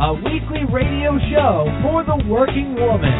a 0.00 0.14
weekly 0.14 0.64
radio 0.72 1.18
show 1.28 1.68
for 1.84 2.00
the 2.04 2.16
working 2.24 2.74
woman. 2.74 3.12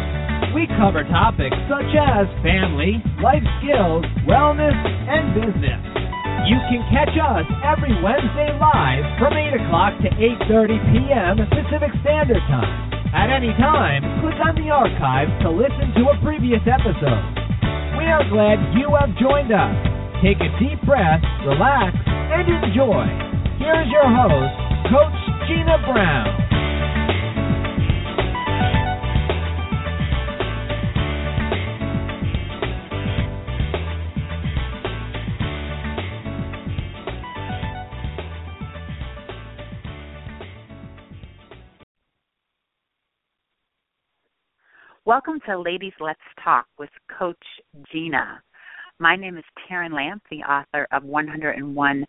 We 0.57 0.65
cover 0.77 1.05
topics 1.05 1.55
such 1.69 1.91
as 1.93 2.25
family, 2.41 3.01
life 3.21 3.45
skills, 3.61 4.05
wellness, 4.25 4.73
and 4.73 5.33
business. 5.37 5.81
You 6.49 6.57
can 6.67 6.81
catch 6.91 7.13
us 7.15 7.45
every 7.63 7.93
Wednesday 8.03 8.51
live 8.57 9.05
from 9.17 9.33
8 9.33 9.63
o'clock 9.63 9.93
to 10.03 10.09
8.30 10.49 10.77
p.m. 10.91 11.35
Pacific 11.49 11.93
Standard 12.01 12.43
Time. 12.51 12.73
At 13.13 13.29
any 13.29 13.53
time, 13.61 14.01
click 14.19 14.37
on 14.41 14.57
the 14.57 14.67
archive 14.73 15.29
to 15.45 15.49
listen 15.53 15.93
to 16.01 16.03
a 16.11 16.19
previous 16.25 16.61
episode. 16.65 17.23
We 17.95 18.09
are 18.09 18.25
glad 18.27 18.59
you 18.75 18.91
have 18.97 19.13
joined 19.21 19.53
us. 19.53 19.73
Take 20.19 20.41
a 20.41 20.51
deep 20.59 20.81
breath, 20.83 21.21
relax, 21.45 21.95
and 22.09 22.45
enjoy. 22.49 23.05
Here's 23.61 23.87
your 23.87 24.09
host, 24.09 24.53
Coach 24.91 25.19
Jeanna 25.47 25.79
Brown. 25.87 26.42
Welcome 45.13 45.41
to 45.45 45.59
Ladies 45.59 45.93
Let's 45.99 46.19
Talk 46.43 46.65
with 46.79 46.89
Coach 47.19 47.37
Jeanna. 47.93 48.41
My 48.97 49.15
name 49.15 49.37
is 49.37 49.43
Terran 49.67 49.93
Lamp, 49.93 50.23
the 50.31 50.37
author 50.37 50.87
of 50.91 51.03
101 51.03 52.05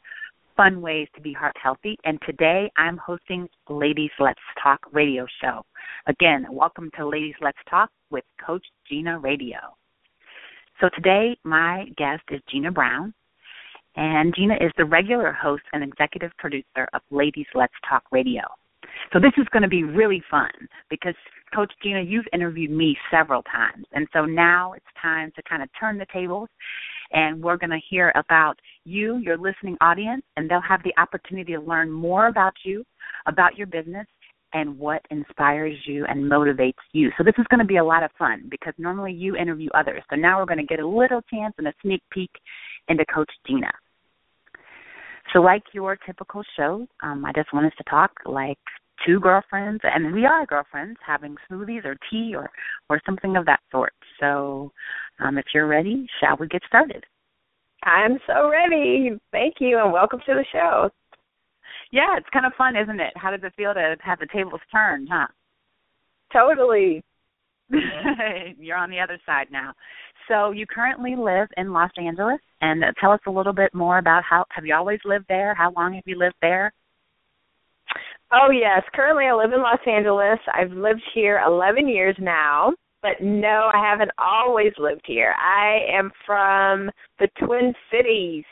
Fun 0.57 0.81
Ways 0.81 1.07
to 1.15 1.21
Be 1.21 1.35
Heart 1.35 1.55
Healthy, 1.63 1.99
and 2.07 2.19
today 2.25 2.73
I'm 2.79 2.97
hosting 2.97 3.47
Ladies 3.69 4.11
Let's 4.19 4.41
Talk 4.63 4.81
radio 4.91 5.27
show. 5.43 5.67
Again, 6.07 6.47
welcome 6.51 6.91
to 6.97 7.07
Ladies 7.07 7.35
Let's 7.43 7.59
Talk 7.69 7.91
with 8.09 8.25
Coach 8.43 8.65
Jeanna 8.91 9.19
Radio. 9.19 9.59
So 10.81 10.89
today 10.95 11.37
my 11.45 11.85
guest 11.99 12.23
is 12.31 12.41
Jeanna 12.51 12.71
Brown, 12.71 13.13
and 13.97 14.35
Jeanna 14.35 14.55
is 14.55 14.73
the 14.79 14.87
regular 14.87 15.31
host 15.31 15.65
and 15.75 15.85
executive 15.85 16.31
producer 16.39 16.89
of 16.95 17.03
Ladies 17.11 17.49
Let's 17.55 17.75
Talk 17.87 18.05
Radio. 18.11 18.45
So 19.13 19.21
this 19.21 19.33
is 19.39 19.47
going 19.53 19.63
to 19.63 19.69
be 19.69 19.85
really 19.85 20.23
fun 20.31 20.51
because 20.91 21.15
Coach 21.55 21.73
Jeanna, 21.83 22.03
you've 22.03 22.27
interviewed 22.33 22.71
me 22.71 22.97
several 23.11 23.43
times, 23.45 23.87
and 23.93 24.07
so 24.13 24.25
now 24.25 24.73
it's 24.73 24.87
time 25.01 25.31
to 25.37 25.43
kind 25.49 25.63
of 25.63 25.69
turn 25.79 25.99
the 25.99 26.07
tables, 26.13 26.49
and 27.13 27.41
we're 27.41 27.57
going 27.57 27.71
to 27.71 27.81
hear 27.89 28.13
about 28.17 28.59
you, 28.85 29.19
your 29.19 29.37
listening 29.37 29.77
audience, 29.81 30.23
and 30.37 30.51
they'll 30.51 30.61
have 30.61 30.83
the 30.83 30.93
opportunity 31.01 31.53
to 31.53 31.61
learn 31.61 31.91
more 31.91 32.27
about 32.27 32.55
you, 32.65 32.85
about 33.27 33.57
your 33.57 33.69
business, 33.69 34.07
and 34.53 34.79
what 34.79 35.03
inspires 35.11 35.77
you 35.85 36.05
and 36.07 36.31
motivates 36.31 36.73
you. 36.93 37.11
So 37.19 37.25
this 37.25 37.35
is 37.39 37.45
going 37.51 37.59
to 37.59 37.67
be 37.67 37.77
a 37.77 37.85
lot 37.85 38.03
of 38.03 38.11
fun 38.19 38.47
because 38.51 38.73
normally 38.79 39.13
you 39.13 39.37
interview 39.37 39.69
others. 39.75 40.03
So 40.11 40.17
now 40.17 40.39
we're 40.39 40.47
going 40.47 40.59
to 40.59 40.64
get 40.67 40.81
a 40.81 40.87
little 40.87 41.20
chance 41.23 41.55
and 41.59 41.67
a 41.67 41.73
sneak 41.83 42.03
peek 42.11 42.31
into 42.89 43.05
Coach 43.13 43.31
Jeanna. 43.47 43.70
So, 45.33 45.41
like 45.41 45.63
your 45.73 45.97
typical 45.97 46.43
show, 46.57 46.87
um, 47.03 47.25
I 47.25 47.33
just 47.35 47.53
want 47.53 47.67
us 47.67 47.73
to 47.79 47.85
talk 47.91 48.13
like 48.27 48.59
two 49.07 49.21
girlfriends, 49.21 49.81
and 49.85 50.15
we 50.15 50.25
are 50.25 50.47
girlfriends, 50.47 50.99
having 51.05 51.37
smoothies 51.51 51.85
or 51.85 51.97
tea 52.11 52.35
or 52.35 52.51
or 52.89 53.01
something 53.07 53.37
of 53.37 53.47
that 53.47 53.61
sort. 53.71 53.93
So, 54.21 54.73
um, 55.21 55.39
if 55.39 55.47
you're 55.55 55.67
ready, 55.67 56.07
shall 56.21 56.37
we 56.39 56.49
get 56.49 56.63
started? 56.67 57.05
I'm 57.85 58.19
so 58.27 58.49
ready. 58.49 59.11
Thank 59.31 59.57
you, 59.61 59.79
and 59.79 59.93
welcome 59.93 60.21
to 60.21 60.35
the 60.35 60.45
show. 60.53 60.91
Yeah, 61.91 62.17
it's 62.17 62.29
kind 62.33 62.47
of 62.47 62.53
fun, 62.57 62.77
isn't 62.77 63.01
it? 63.01 63.13
How 63.17 63.31
does 63.31 63.41
it 63.43 63.53
feel 63.57 63.75
to 63.75 63.97
have 64.01 64.19
the 64.19 64.27
tables 64.33 64.61
turned, 64.73 65.09
huh? 65.11 65.27
Totally. 66.33 67.03
You're 68.59 68.77
on 68.77 68.91
the 68.91 69.01
other 69.01 69.19
side 69.25 69.47
now. 69.51 69.73
So 70.29 70.53
you 70.53 70.67
currently 70.67 71.15
live 71.17 71.49
in 71.57 71.73
Los 71.73 71.91
Angeles, 71.99 72.41
and 72.61 72.83
tell 73.01 73.13
us 73.13 73.21
a 73.27 73.31
little 73.31 73.53
bit 73.53 73.75
more 73.75 73.99
about 73.99 74.23
how 74.29 74.45
have 74.51 74.65
you 74.65 74.75
always 74.75 75.01
lived 75.05 75.27
there? 75.29 75.55
How 75.55 75.73
long 75.77 75.95
have 75.95 76.05
you 76.07 76.19
lived 76.19 76.37
there? 76.41 76.73
Oh 78.36 78.50
yes, 78.50 78.83
currently 78.95 79.27
I 79.27 79.34
live 79.34 79.52
in 79.52 79.62
Los 79.62 79.78
Angeles. 79.86 80.40
I've 80.52 80.72
lived 80.72 81.02
here 81.14 81.40
11 81.46 81.86
years 81.86 82.17
now, 82.18 82.72
but 83.00 83.12
no, 83.20 83.70
I 83.72 83.78
haven't 83.78 84.11
always 84.18 84.72
lived 84.77 85.02
here. 85.06 85.36
I 85.39 85.86
am 85.89 86.11
from 86.27 86.90
the 87.20 87.28
Twin 87.39 87.72
Cities, 87.92 88.42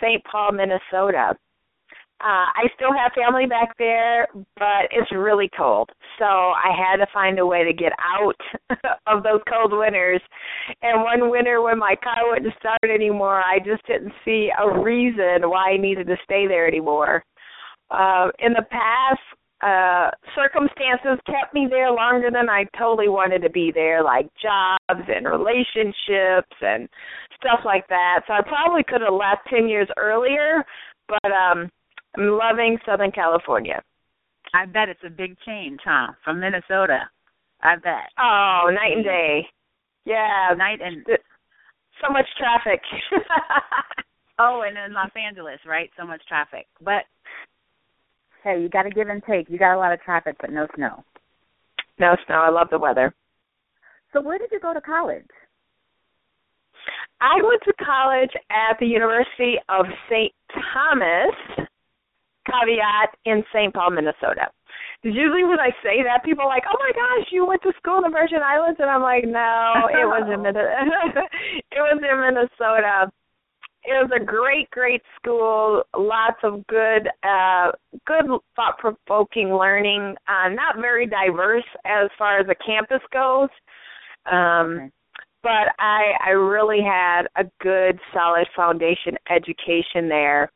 St. 0.00 0.24
Paul, 0.24 0.52
Minnesota. 0.52 1.36
Uh, 2.20 2.48
I 2.56 2.68
still 2.74 2.92
have 2.92 3.12
family 3.12 3.44
back 3.44 3.76
there, 3.76 4.28
but 4.56 4.88
it's 4.90 5.12
really 5.12 5.50
cold. 5.54 5.90
So 6.18 6.24
I 6.24 6.72
had 6.74 6.96
to 6.96 7.06
find 7.12 7.38
a 7.38 7.46
way 7.46 7.64
to 7.64 7.72
get 7.74 7.92
out 7.98 8.34
of 9.06 9.22
those 9.22 9.40
cold 9.46 9.72
winters. 9.72 10.22
And 10.80 11.02
one 11.02 11.30
winter 11.30 11.60
when 11.60 11.78
my 11.78 11.96
car 12.02 12.30
wouldn't 12.30 12.54
start 12.58 12.80
anymore, 12.82 13.42
I 13.42 13.58
just 13.58 13.86
didn't 13.86 14.12
see 14.24 14.48
a 14.58 14.80
reason 14.80 15.50
why 15.50 15.72
I 15.72 15.76
needed 15.76 16.06
to 16.06 16.16
stay 16.24 16.48
there 16.48 16.66
anymore. 16.66 17.22
Uh, 17.90 18.28
in 18.38 18.52
the 18.52 18.64
past, 18.70 19.20
uh 19.60 20.10
circumstances 20.36 21.18
kept 21.26 21.52
me 21.52 21.66
there 21.68 21.90
longer 21.90 22.30
than 22.30 22.48
I 22.48 22.64
totally 22.78 23.08
wanted 23.08 23.42
to 23.42 23.50
be 23.50 23.72
there, 23.74 24.04
like 24.04 24.28
jobs 24.40 25.02
and 25.08 25.26
relationships 25.26 26.54
and 26.60 26.88
stuff 27.34 27.60
like 27.64 27.88
that. 27.88 28.20
So 28.26 28.34
I 28.34 28.42
probably 28.42 28.84
could 28.84 29.00
have 29.00 29.12
left 29.14 29.48
ten 29.50 29.68
years 29.68 29.88
earlier, 29.96 30.64
but 31.08 31.32
um 31.32 31.70
I'm 32.16 32.38
loving 32.38 32.78
Southern 32.86 33.10
California. 33.10 33.82
I 34.54 34.66
bet 34.66 34.88
it's 34.88 35.04
a 35.04 35.10
big 35.10 35.36
change, 35.44 35.80
huh? 35.84 36.12
From 36.24 36.40
Minnesota. 36.40 37.10
I 37.60 37.76
bet. 37.76 38.10
Oh, 38.18 38.70
night 38.72 38.94
and 38.94 39.04
day. 39.04 39.46
Yeah, 40.04 40.54
night 40.56 40.78
and 40.82 41.04
so 42.00 42.12
much 42.12 42.26
traffic. 42.38 42.80
oh, 44.38 44.62
and 44.66 44.78
in 44.78 44.94
Los 44.94 45.10
Angeles, 45.14 45.58
right? 45.66 45.90
So 45.98 46.06
much 46.06 46.22
traffic. 46.28 46.66
But 46.80 47.04
hey, 48.42 48.60
you 48.60 48.68
got 48.68 48.82
to 48.82 48.90
give 48.90 49.08
and 49.08 49.22
take. 49.24 49.48
You 49.48 49.58
got 49.58 49.74
a 49.74 49.78
lot 49.78 49.92
of 49.92 50.00
traffic, 50.00 50.36
but 50.40 50.50
no 50.50 50.66
snow. 50.74 51.04
No 51.98 52.16
snow. 52.26 52.36
I 52.36 52.50
love 52.50 52.68
the 52.70 52.78
weather. 52.78 53.14
So, 54.12 54.20
where 54.20 54.38
did 54.38 54.50
you 54.52 54.60
go 54.60 54.72
to 54.72 54.80
college? 54.80 55.26
I 57.20 57.42
went 57.42 57.62
to 57.64 57.72
college 57.84 58.30
at 58.50 58.78
the 58.78 58.86
University 58.86 59.56
of 59.68 59.86
St. 60.08 60.32
Thomas, 60.72 61.34
caveat, 62.46 63.10
in 63.24 63.42
St. 63.52 63.74
Paul, 63.74 63.90
Minnesota. 63.90 64.48
Usually 65.02 65.44
when 65.44 65.60
I 65.60 65.70
say 65.82 66.02
that, 66.02 66.24
people 66.24 66.44
are 66.44 66.48
like, 66.48 66.64
"Oh 66.66 66.78
my 66.78 66.92
gosh, 66.92 67.28
you 67.30 67.46
went 67.46 67.62
to 67.62 67.72
school 67.78 67.98
in 67.98 68.02
the 68.02 68.10
Virgin 68.10 68.42
Islands," 68.42 68.80
and 68.80 68.90
I'm 68.90 69.02
like, 69.02 69.24
"No, 69.24 69.88
it 69.90 70.06
was 70.06 70.26
in 70.32 70.42
Minnesota. 70.46 71.22
it 71.70 71.80
was 71.82 71.98
in 72.02 72.16
Minnesota." 72.18 73.10
It 73.88 73.92
was 73.92 74.10
a 74.14 74.22
great, 74.22 74.70
great 74.70 75.00
school. 75.16 75.82
Lots 75.96 76.36
of 76.42 76.66
good, 76.66 77.08
uh, 77.22 77.72
good 78.06 78.26
thought-provoking 78.54 79.48
learning. 79.54 80.14
Uh, 80.28 80.50
not 80.50 80.76
very 80.76 81.06
diverse 81.06 81.64
as 81.86 82.10
far 82.18 82.38
as 82.38 82.46
the 82.46 82.54
campus 82.66 83.00
goes, 83.14 83.48
um, 84.30 84.76
okay. 84.76 84.90
but 85.42 85.72
I, 85.78 86.12
I 86.26 86.30
really 86.30 86.82
had 86.82 87.22
a 87.36 87.44
good, 87.62 87.98
solid 88.12 88.46
foundation 88.54 89.16
education 89.30 90.06
there. 90.06 90.52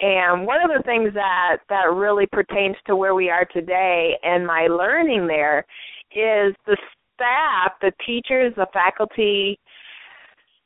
And 0.00 0.46
one 0.46 0.62
of 0.64 0.70
the 0.74 0.82
things 0.84 1.12
that 1.12 1.58
that 1.68 1.92
really 1.92 2.26
pertains 2.26 2.76
to 2.86 2.96
where 2.96 3.14
we 3.14 3.28
are 3.28 3.44
today 3.44 4.14
and 4.22 4.46
my 4.46 4.68
learning 4.68 5.26
there 5.26 5.66
is 6.10 6.54
the 6.66 6.78
staff, 7.14 7.72
the 7.82 7.92
teachers, 8.06 8.54
the 8.56 8.66
faculty, 8.72 9.58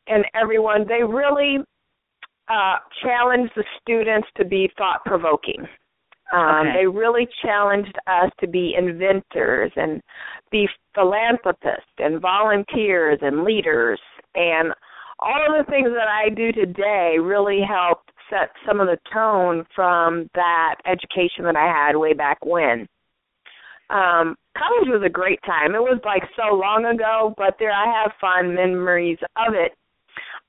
and 0.07 0.25
everyone. 0.41 0.87
They 0.89 1.03
really 1.03 1.59
uh, 2.49 2.77
challenged 3.03 3.53
the 3.57 3.65
students 3.81 4.29
to 4.37 4.45
be 4.45 4.71
thought 4.77 5.05
provoking. 5.05 5.67
Um, 6.33 6.69
okay. 6.69 6.81
They 6.81 6.87
really 6.87 7.27
challenged 7.43 7.97
us 8.07 8.31
to 8.41 8.47
be 8.47 8.75
inventors 8.77 9.73
and 9.77 10.03
be 10.51 10.69
philanthropists 10.95 11.93
and 11.99 12.21
volunteers 12.21 13.19
and 13.23 13.45
leaders 13.45 14.01
and 14.35 14.73
all 15.21 15.45
of 15.49 15.65
the 15.65 15.71
things 15.71 15.89
that 15.89 16.09
I 16.09 16.29
do 16.29 16.53
today 16.53 17.17
really 17.21 17.61
helped 17.67 18.11
set 18.31 18.51
some 18.67 18.81
of 18.81 18.87
the 18.87 18.99
tone 19.13 19.65
from 19.75 20.29
that 20.35 20.77
education 20.87 21.45
that 21.45 21.57
I 21.57 21.67
had 21.67 21.97
way 21.97 22.13
back 22.13 22.39
when. 22.45 22.87
Um, 23.91 24.37
college 24.57 24.89
was 24.89 25.03
a 25.05 25.11
great 25.11 25.41
time. 25.47 25.75
It 25.75 25.81
was 25.81 25.99
like 26.05 26.23
so 26.37 26.55
long 26.55 26.85
ago, 26.85 27.35
but 27.37 27.57
there 27.59 27.73
I 27.73 27.87
have 27.87 28.13
fond 28.21 28.55
memories 28.55 29.19
of 29.37 29.55
it. 29.55 29.73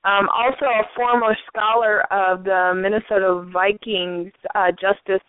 Um, 0.04 0.28
also, 0.30 0.64
a 0.64 0.84
former 0.96 1.36
scholar 1.46 2.02
of 2.12 2.44
the 2.44 2.72
Minnesota 2.74 3.46
Vikings, 3.52 4.32
uh, 4.54 4.70
Justice, 4.72 5.22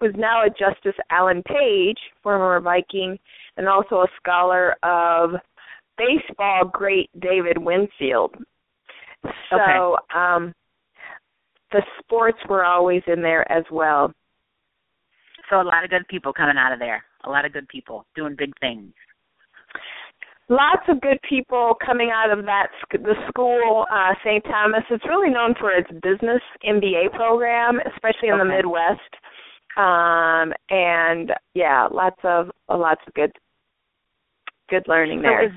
who's 0.00 0.14
now 0.16 0.44
a 0.44 0.50
Justice 0.50 0.96
Alan 1.10 1.42
Page, 1.44 1.98
former 2.22 2.60
Viking, 2.60 3.18
and 3.56 3.68
also 3.68 4.02
a 4.02 4.08
scholar 4.18 4.74
of 4.82 5.30
baseball 5.96 6.64
great 6.64 7.08
David 7.20 7.56
Winfield. 7.56 8.34
So 9.50 9.56
Okay. 9.56 10.18
um, 10.18 10.54
the 11.72 11.82
sports 11.98 12.38
were 12.48 12.64
always 12.64 13.02
in 13.06 13.22
there 13.22 13.50
as 13.50 13.64
well. 13.70 14.12
So 15.48 15.60
a 15.60 15.62
lot 15.62 15.84
of 15.84 15.90
good 15.90 16.06
people 16.08 16.32
coming 16.32 16.58
out 16.58 16.72
of 16.72 16.78
there. 16.78 17.04
A 17.24 17.30
lot 17.30 17.44
of 17.44 17.52
good 17.52 17.68
people 17.68 18.04
doing 18.14 18.34
big 18.34 18.52
things. 18.60 18.92
Lots 20.48 20.82
of 20.88 21.00
good 21.00 21.18
people 21.28 21.74
coming 21.84 22.10
out 22.14 22.36
of 22.36 22.44
that 22.44 22.68
the 22.92 23.14
school 23.28 23.84
uh 23.92 24.14
St. 24.24 24.44
Thomas 24.44 24.82
it's 24.90 25.04
really 25.06 25.30
known 25.30 25.54
for 25.58 25.72
its 25.72 25.90
business 26.02 26.42
MBA 26.64 27.12
program 27.14 27.78
especially 27.94 28.28
in 28.28 28.38
the 28.38 28.44
Midwest 28.44 29.00
um 29.76 30.52
and 30.70 31.32
yeah 31.54 31.88
lots 31.90 32.20
of 32.24 32.50
uh, 32.68 32.76
lots 32.76 33.00
of 33.06 33.14
good 33.14 33.32
good 34.70 34.84
learning 34.88 35.18
So 35.18 35.22
there 35.22 35.46
is 35.46 35.52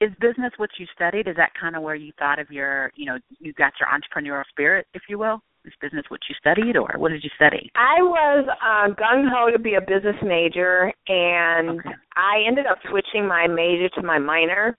is 0.00 0.10
business 0.20 0.52
what 0.56 0.70
you 0.78 0.86
studied? 0.94 1.28
Is 1.28 1.36
that 1.36 1.52
kind 1.58 1.76
of 1.76 1.82
where 1.82 1.94
you 1.94 2.12
thought 2.18 2.38
of 2.38 2.50
your, 2.50 2.90
you 2.96 3.06
know, 3.06 3.18
you 3.38 3.52
got 3.54 3.72
your 3.80 3.88
entrepreneurial 3.88 4.44
spirit, 4.50 4.86
if 4.92 5.02
you 5.08 5.18
will? 5.18 5.40
Is 5.64 5.72
business 5.80 6.04
what 6.08 6.20
you 6.28 6.34
studied, 6.38 6.76
or 6.76 6.92
what 6.98 7.10
did 7.10 7.24
you 7.24 7.30
study? 7.36 7.70
I 7.74 8.02
was 8.02 8.46
uh, 8.48 8.94
gung 9.00 9.26
ho 9.32 9.50
to 9.50 9.58
be 9.58 9.74
a 9.74 9.80
business 9.80 10.16
major, 10.22 10.92
and 11.08 11.80
Okay. 11.80 11.94
I 12.16 12.42
ended 12.46 12.66
up 12.66 12.78
switching 12.90 13.26
my 13.26 13.46
major 13.46 13.88
to 13.90 14.02
my 14.02 14.18
minor. 14.18 14.76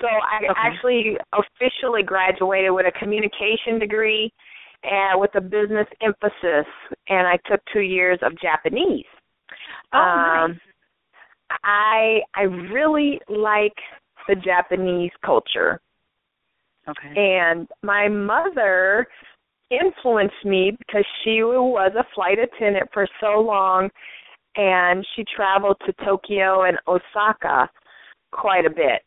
So 0.00 0.06
I 0.06 0.50
Okay. 0.50 0.52
actually 0.56 1.16
officially 1.32 2.02
graduated 2.02 2.72
with 2.72 2.86
a 2.86 2.98
communication 2.98 3.78
degree 3.78 4.30
and 4.82 5.18
with 5.18 5.34
a 5.34 5.40
business 5.40 5.86
emphasis, 6.02 6.66
and 7.08 7.26
I 7.26 7.38
took 7.48 7.60
two 7.72 7.80
years 7.80 8.18
of 8.20 8.38
Japanese. 8.38 9.06
Oh, 9.94 9.98
nice. 9.98 10.50
um, 10.50 10.60
I 11.64 12.20
I 12.34 12.42
really 12.42 13.18
like 13.28 13.76
the 14.28 14.34
Japanese 14.34 15.12
culture 15.24 15.80
Okay. 16.88 17.12
and 17.14 17.68
my 17.82 18.08
mother 18.08 19.06
influenced 19.80 20.44
me 20.44 20.76
because 20.78 21.04
she 21.24 21.42
was 21.42 21.92
a 21.96 22.04
flight 22.14 22.38
attendant 22.38 22.88
for 22.92 23.06
so 23.20 23.40
long 23.40 23.88
and 24.56 25.06
she 25.16 25.24
traveled 25.34 25.76
to 25.86 25.92
Tokyo 26.04 26.64
and 26.64 26.76
Osaka 26.86 27.68
quite 28.32 28.66
a 28.66 28.70
bit. 28.70 29.02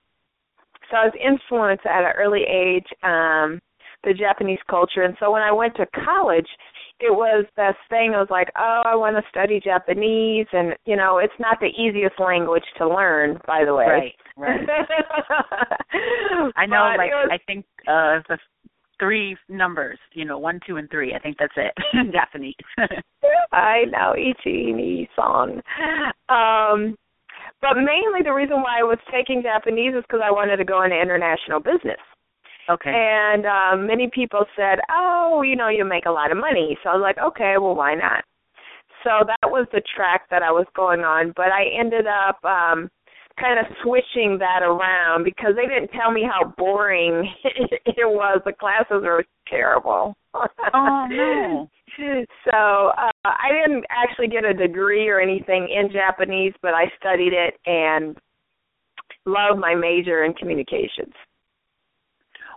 So 0.90 0.98
I 0.98 1.06
was 1.06 1.14
influenced 1.24 1.86
at 1.86 2.04
an 2.04 2.14
early 2.18 2.44
age 2.44 2.88
um 3.04 3.60
the 4.04 4.14
Japanese 4.14 4.60
culture 4.70 5.04
and 5.04 5.16
so 5.20 5.32
when 5.32 5.42
I 5.42 5.52
went 5.52 5.76
to 5.78 5.86
college 6.04 6.48
it 7.00 7.12
was 7.12 7.46
this 7.58 7.76
thing 7.90 8.14
I 8.16 8.20
was 8.20 8.30
like, 8.30 8.50
"Oh, 8.58 8.82
I 8.86 8.96
want 8.96 9.18
to 9.18 9.30
study 9.30 9.60
Japanese." 9.60 10.48
And, 10.54 10.76
you 10.86 10.96
know, 10.96 11.18
it's 11.18 11.34
not 11.40 11.60
the 11.60 11.68
easiest 11.68 12.18
language 12.20 12.64
to 12.78 12.88
learn, 12.88 13.38
by 13.46 13.66
the 13.66 13.74
way. 13.76 13.86
Right, 13.86 14.16
right. 14.38 14.62
I 16.56 16.66
know, 16.66 16.96
like 16.98 17.12
was- 17.12 17.30
I 17.32 17.38
think 17.46 17.66
uh 17.88 18.22
the 18.30 18.38
three 19.00 19.38
numbers, 19.50 20.00
you 20.14 20.26
know, 20.26 20.38
one, 20.38 20.60
two, 20.66 20.78
and 20.78 20.90
three. 20.90 21.14
I 21.14 21.20
think 21.20 21.38
that's 21.40 21.54
it 21.58 21.74
in 21.94 22.12
Japanese. 22.12 22.56
I 23.52 23.84
know 23.92 24.14
Ichi 24.16 24.74
ni 24.74 25.10
song. 25.16 25.62
Um, 26.30 26.96
but 27.62 27.76
mainly 27.76 28.22
the 28.24 28.34
reason 28.34 28.62
why 28.62 28.80
I 28.80 28.84
was 28.84 29.00
taking 29.12 29.42
Japanese 29.42 29.94
is 29.96 30.04
because 30.04 30.22
I 30.24 30.32
wanted 30.32 30.58
to 30.58 30.66
go 30.66 30.84
into 30.84 31.00
international 31.00 31.60
business. 31.60 32.02
okay. 32.70 32.92
And 32.94 33.46
um, 33.46 33.88
many 33.88 34.10
people 34.14 34.46
said, 34.56 34.80
"Oh, 34.90 35.42
you 35.44 35.56
know, 35.56 35.70
you 35.70 35.86
make 35.86 36.06
a 36.06 36.12
lot 36.12 36.32
of 36.32 36.38
money." 36.38 36.78
So 36.84 36.90
I 36.90 36.96
was 36.96 37.02
like, 37.02 37.18
"Okay, 37.18 37.56
well, 37.60 37.76
why 37.76 37.96
not?" 37.96 38.24
So 39.04 39.24
that 39.26 39.52
was 39.52 39.68
the 39.72 39.82
track 39.96 40.24
that 40.32 40.42
I 40.44 40.52
was 40.52 40.66
going 40.76 41.02
on. 41.02 41.32
But 41.36 41.48
I 41.52 41.66
ended 41.80 42.06
up 42.08 42.44
um, 42.44 42.90
kind 43.40 43.60
of 43.60 43.66
switching 43.84 44.38
that 44.40 44.64
around 44.64 45.24
because 45.24 45.54
they 45.56 45.68
didn't 45.68 45.92
tell 45.92 46.12
me 46.12 46.24
how 46.24 46.54
boring 46.58 47.30
it 47.44 48.08
was. 48.08 48.42
The 48.46 48.54
classes 48.54 49.04
were 49.04 49.26
terrible. 49.48 50.16
Oh, 50.34 51.08
no. 51.10 51.70
So 51.98 52.52
uh, 52.52 53.12
I 53.24 53.52
didn't 53.54 53.86
actually 53.90 54.28
get 54.28 54.44
a 54.44 54.54
degree 54.54 55.08
or 55.08 55.22
anything 55.22 55.70
in 55.70 55.90
Japanese, 55.94 56.52
but 56.62 56.74
I 56.74 56.92
studied 57.00 57.32
it 57.32 57.54
and 57.66 58.18
love 59.26 59.58
my 59.58 59.76
major 59.76 60.26
in 60.26 60.34
communications. 60.34 61.14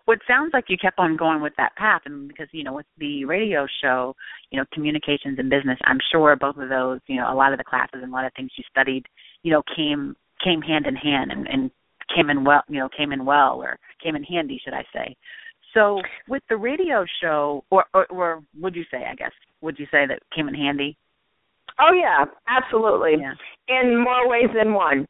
Well, 0.09 0.17
it 0.17 0.23
sounds 0.27 0.51
like 0.53 0.65
you 0.69 0.77
kept 0.77 0.99
on 0.99 1.17
going 1.17 1.41
with 1.41 1.53
that 1.57 1.77
path, 1.77 2.03
and 2.07 2.27
because 2.27 2.49
you 2.51 2.65
know, 2.65 2.73
with 2.73 2.87
the 2.97 3.27
radio 3.27 3.67
show, 3.81 4.17
you 4.51 4.59
know, 4.59 4.65
communications 4.73 5.39
and 5.39 5.51
business, 5.51 5.79
I'm 5.85 5.99
sure 6.11 6.35
both 6.35 6.57
of 6.57 6.69
those, 6.69 6.99
you 7.07 7.17
know, 7.17 7.33
a 7.33 7.37
lot 7.37 7.53
of 7.53 7.59
the 7.59 7.65
classes 7.65 8.01
and 8.03 8.11
a 8.11 8.15
lot 8.15 8.25
of 8.25 8.33
things 8.35 8.51
you 8.57 8.65
studied, 8.71 9.07
you 9.43 9.53
know, 9.53 9.63
came 9.77 10.17
came 10.43 10.61
hand 10.63 10.87
in 10.87 10.97
hand 10.97 11.33
and, 11.33 11.47
and 11.49 11.71
came 12.15 12.31
in 12.31 12.45
well, 12.45 12.63
you 12.69 12.79
know, 12.79 12.89
came 12.97 13.13
in 13.13 13.25
well 13.25 13.61
or 13.63 13.79
came 14.03 14.17
in 14.17 14.23
handy, 14.25 14.61
should 14.65 14.75
I 14.75 14.85
say? 14.93 15.17
So, 15.75 16.01
with 16.29 16.43
the 16.49 16.57
radio 16.57 17.05
show, 17.21 17.65
or 17.71 17.85
or, 17.93 18.07
or 18.07 18.43
would 18.59 18.75
you 18.75 18.85
say, 18.91 19.05
I 19.11 19.15
guess, 19.15 19.33
would 19.61 19.79
you 19.79 19.87
say 19.91 20.07
that 20.07 20.21
came 20.35 20.49
in 20.49 20.55
handy? 20.55 20.97
Oh 21.79 21.93
yeah, 21.93 22.25
absolutely. 22.49 23.17
Yeah. 23.21 23.35
In 23.69 24.03
more 24.03 24.29
ways 24.29 24.49
than 24.55 24.73
one. 24.73 25.07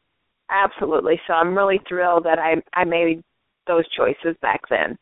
Absolutely. 0.49 1.19
So 1.27 1.33
I'm 1.33 1.55
really 1.55 1.79
thrilled 1.87 2.25
that 2.25 2.39
I 2.39 2.55
I 2.73 2.83
made 2.83 3.23
those 3.67 3.85
choices 3.95 4.35
back 4.41 4.61
then. 4.69 4.97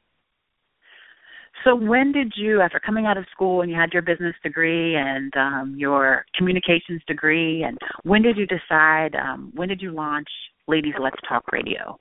So 1.64 1.76
when 1.76 2.12
did 2.12 2.34
you, 2.36 2.62
after 2.62 2.80
coming 2.80 3.06
out 3.06 3.18
of 3.18 3.26
school 3.32 3.62
and 3.62 3.70
you 3.70 3.78
had 3.78 3.92
your 3.92 4.02
business 4.02 4.36
degree 4.44 4.96
and 4.96 5.34
um, 5.36 5.76
your 5.78 6.26
communications 6.38 7.02
degree, 7.08 7.64
and 7.64 7.78
when 8.04 8.22
did 8.22 8.38
you 8.38 8.46
decide? 8.46 9.16
Um, 9.16 9.52
when 9.56 9.68
did 9.68 9.82
you 9.82 9.92
launch 9.92 10.28
Ladies 10.68 10.94
Let's 11.00 11.18
Talk 11.28 11.52
Radio? 11.52 12.00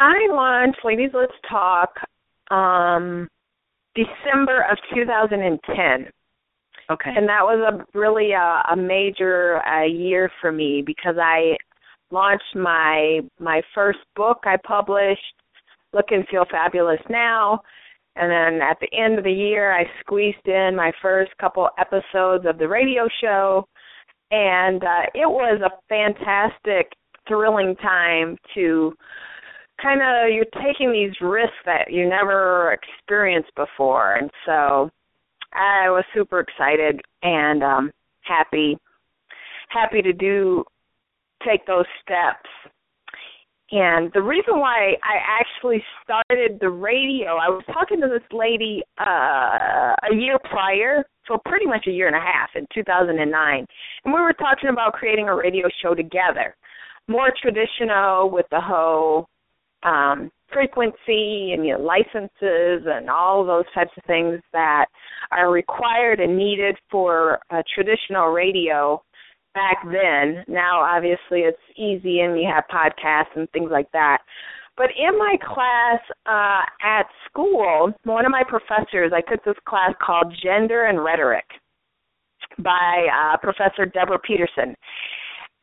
I 0.00 0.26
launched 0.30 0.80
Ladies 0.84 1.10
Let's 1.14 1.32
Talk 1.48 1.90
um 2.50 3.28
December 3.94 4.66
of 4.70 4.78
2010. 4.94 6.10
Okay. 6.90 7.10
and 7.16 7.28
that 7.28 7.42
was 7.42 7.60
a 7.72 7.98
really 7.98 8.32
a, 8.32 8.62
a 8.72 8.76
major 8.76 9.62
uh, 9.66 9.84
year 9.84 10.30
for 10.40 10.50
me 10.52 10.82
because 10.84 11.14
I 11.18 11.56
launched 12.10 12.54
my 12.54 13.20
my 13.38 13.62
first 13.74 14.00
book 14.16 14.40
I 14.44 14.56
published, 14.66 15.20
Look 15.92 16.06
and 16.10 16.26
Feel 16.28 16.44
Fabulous 16.50 17.00
Now, 17.10 17.60
and 18.16 18.30
then 18.30 18.60
at 18.62 18.78
the 18.80 18.88
end 18.96 19.18
of 19.18 19.24
the 19.24 19.32
year 19.32 19.72
I 19.72 19.84
squeezed 20.00 20.46
in 20.46 20.74
my 20.76 20.92
first 21.00 21.30
couple 21.38 21.68
episodes 21.78 22.44
of 22.46 22.58
the 22.58 22.68
radio 22.68 23.08
show, 23.20 23.66
and 24.30 24.82
uh, 24.82 25.02
it 25.14 25.28
was 25.28 25.60
a 25.62 25.70
fantastic, 25.88 26.92
thrilling 27.28 27.76
time 27.76 28.36
to 28.54 28.92
kind 29.80 30.00
of 30.00 30.32
you're 30.32 30.44
taking 30.64 30.92
these 30.92 31.14
risks 31.20 31.54
that 31.64 31.90
you 31.90 32.08
never 32.08 32.72
experienced 32.72 33.54
before, 33.56 34.14
and 34.16 34.30
so 34.46 34.90
I 35.52 35.90
was 35.90 36.04
super 36.14 36.40
excited 36.40 37.00
and 37.22 37.62
um 37.62 37.90
happy 38.22 38.78
happy 39.68 40.02
to 40.02 40.12
do 40.12 40.64
take 41.46 41.66
those 41.66 41.86
steps. 42.02 42.48
And 43.72 44.10
the 44.12 44.20
reason 44.20 44.60
why 44.60 44.92
I 45.02 45.40
actually 45.40 45.82
started 46.04 46.58
the 46.60 46.68
radio, 46.68 47.36
I 47.36 47.48
was 47.48 47.64
talking 47.72 48.02
to 48.02 48.06
this 48.06 48.22
lady 48.30 48.82
uh 49.00 49.94
a 50.10 50.14
year 50.14 50.38
prior, 50.50 51.02
so 51.26 51.38
pretty 51.46 51.64
much 51.64 51.86
a 51.86 51.90
year 51.90 52.06
and 52.06 52.16
a 52.16 52.20
half 52.20 52.50
in 52.54 52.66
2009. 52.74 53.66
And 54.04 54.14
we 54.14 54.20
were 54.20 54.34
talking 54.34 54.68
about 54.68 54.92
creating 54.92 55.28
a 55.28 55.34
radio 55.34 55.68
show 55.82 55.94
together. 55.94 56.54
More 57.08 57.32
traditional 57.40 58.30
with 58.30 58.44
the 58.50 58.60
whole 58.60 59.26
um 59.84 60.30
frequency 60.52 61.52
and 61.54 61.64
you 61.64 61.72
know, 61.72 61.80
licenses 61.80 62.86
and 62.86 63.08
all 63.08 63.42
those 63.42 63.64
types 63.74 63.92
of 63.96 64.04
things 64.04 64.38
that 64.52 64.84
are 65.30 65.50
required 65.50 66.20
and 66.20 66.36
needed 66.36 66.76
for 66.90 67.38
uh, 67.50 67.62
traditional 67.74 68.28
radio 68.28 69.02
back 69.54 69.78
then. 69.84 70.44
Now, 70.48 70.80
obviously, 70.80 71.40
it's 71.40 71.58
easy 71.76 72.20
and 72.20 72.38
you 72.38 72.48
have 72.52 72.64
podcasts 72.72 73.36
and 73.36 73.50
things 73.50 73.70
like 73.70 73.90
that. 73.92 74.18
But 74.76 74.86
in 74.98 75.18
my 75.18 75.36
class 75.44 76.00
uh, 76.26 76.62
at 76.82 77.06
school, 77.28 77.92
one 78.04 78.24
of 78.24 78.32
my 78.32 78.42
professors, 78.46 79.12
I 79.14 79.20
took 79.30 79.44
this 79.44 79.54
class 79.68 79.92
called 80.04 80.34
Gender 80.42 80.86
and 80.86 81.02
Rhetoric 81.04 81.44
by 82.58 83.06
uh, 83.12 83.36
Professor 83.38 83.84
Deborah 83.84 84.18
Peterson. 84.18 84.74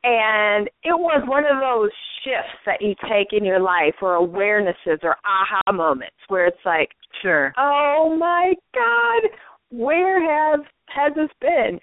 And 0.03 0.67
it 0.83 0.97
was 0.97 1.23
one 1.27 1.43
of 1.43 1.59
those 1.59 1.89
shifts 2.23 2.57
that 2.65 2.81
you 2.81 2.95
take 3.09 3.33
in 3.33 3.43
your 3.43 3.59
life 3.59 3.95
or 4.01 4.17
awarenesses 4.19 5.03
or 5.03 5.17
aha 5.25 5.71
moments 5.73 6.15
where 6.27 6.47
it's 6.47 6.57
like, 6.65 6.89
Sure. 7.21 7.51
oh 7.57 8.15
my 8.17 8.53
God, 8.73 9.29
where 9.71 10.21
has 10.21 10.65
has 10.87 11.13
this 11.15 11.29
been? 11.41 11.79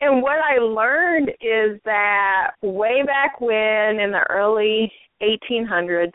And 0.00 0.22
what 0.22 0.38
I 0.38 0.58
learned 0.58 1.28
is 1.40 1.78
that 1.84 2.52
way 2.62 3.02
back 3.04 3.40
when 3.40 4.00
in 4.00 4.10
the 4.10 4.24
early 4.30 4.90
1800s, 5.22 6.12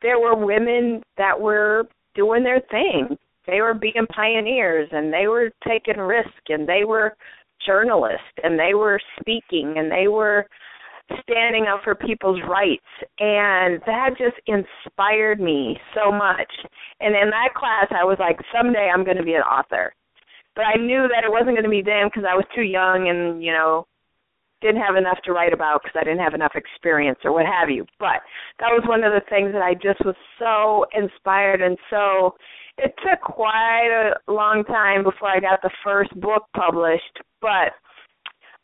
there 0.00 0.20
were 0.20 0.36
women 0.36 1.02
that 1.16 1.38
were 1.38 1.88
doing 2.14 2.44
their 2.44 2.60
thing. 2.70 3.16
They 3.46 3.60
were 3.60 3.74
being 3.74 4.06
pioneers 4.14 4.88
and 4.92 5.12
they 5.12 5.26
were 5.26 5.50
taking 5.66 5.98
risk 5.98 6.30
and 6.48 6.68
they 6.68 6.84
were 6.84 7.16
journalists 7.66 8.22
and 8.42 8.58
they 8.58 8.74
were 8.74 9.00
speaking 9.20 9.74
and 9.76 9.90
they 9.90 10.08
were 10.08 10.46
standing 11.22 11.66
up 11.66 11.80
for 11.82 11.96
people's 11.96 12.40
rights 12.48 12.86
and 13.18 13.80
that 13.86 14.10
just 14.16 14.36
inspired 14.46 15.40
me 15.40 15.76
so 15.94 16.12
much. 16.12 16.50
And 17.00 17.16
in 17.16 17.30
that 17.30 17.54
class 17.56 17.86
I 17.90 18.04
was 18.04 18.18
like 18.20 18.38
someday 18.56 18.88
I'm 18.94 19.04
going 19.04 19.16
to 19.16 19.24
be 19.24 19.34
an 19.34 19.42
author 19.42 19.92
but 20.56 20.64
I 20.64 20.76
knew 20.76 21.08
that 21.08 21.24
it 21.24 21.30
wasn't 21.30 21.56
going 21.56 21.64
to 21.64 21.70
be 21.70 21.82
them 21.82 22.08
because 22.08 22.26
I 22.28 22.34
was 22.34 22.46
too 22.54 22.62
young 22.62 23.08
and 23.08 23.42
you 23.42 23.52
know 23.52 23.86
didn't 24.60 24.82
have 24.82 24.96
enough 24.96 25.18
to 25.24 25.32
write 25.32 25.52
about 25.52 25.82
because 25.82 25.98
I 25.98 26.04
didn't 26.04 26.20
have 26.20 26.34
enough 26.34 26.52
experience 26.54 27.18
or 27.24 27.32
what 27.32 27.46
have 27.46 27.70
you. 27.70 27.86
But 27.98 28.20
that 28.58 28.68
was 28.68 28.84
one 28.86 29.02
of 29.04 29.12
the 29.12 29.22
things 29.30 29.52
that 29.52 29.62
I 29.62 29.74
just 29.74 30.04
was 30.04 30.16
so 30.38 30.84
inspired 30.92 31.62
and 31.62 31.78
so 31.88 32.34
it 32.76 32.94
took 33.02 33.20
quite 33.20 33.88
a 33.88 34.32
long 34.32 34.64
time 34.64 35.02
before 35.02 35.28
I 35.28 35.40
got 35.40 35.62
the 35.62 35.70
first 35.84 36.10
book 36.20 36.44
published, 36.54 37.20
but 37.40 37.72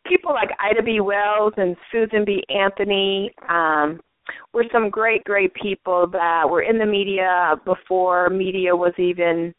people 0.06 0.32
like 0.32 0.50
Ida 0.60 0.82
B. 0.82 1.00
Wells 1.00 1.52
and 1.56 1.76
Susan 1.90 2.24
B. 2.24 2.42
Anthony 2.48 3.32
um 3.48 4.00
were 4.52 4.64
some 4.72 4.90
great, 4.90 5.22
great 5.24 5.54
people 5.54 6.06
that 6.08 6.48
were 6.48 6.62
in 6.62 6.78
the 6.78 6.86
media 6.86 7.54
before 7.64 8.28
media 8.28 8.74
was 8.74 8.92
even 8.98 9.54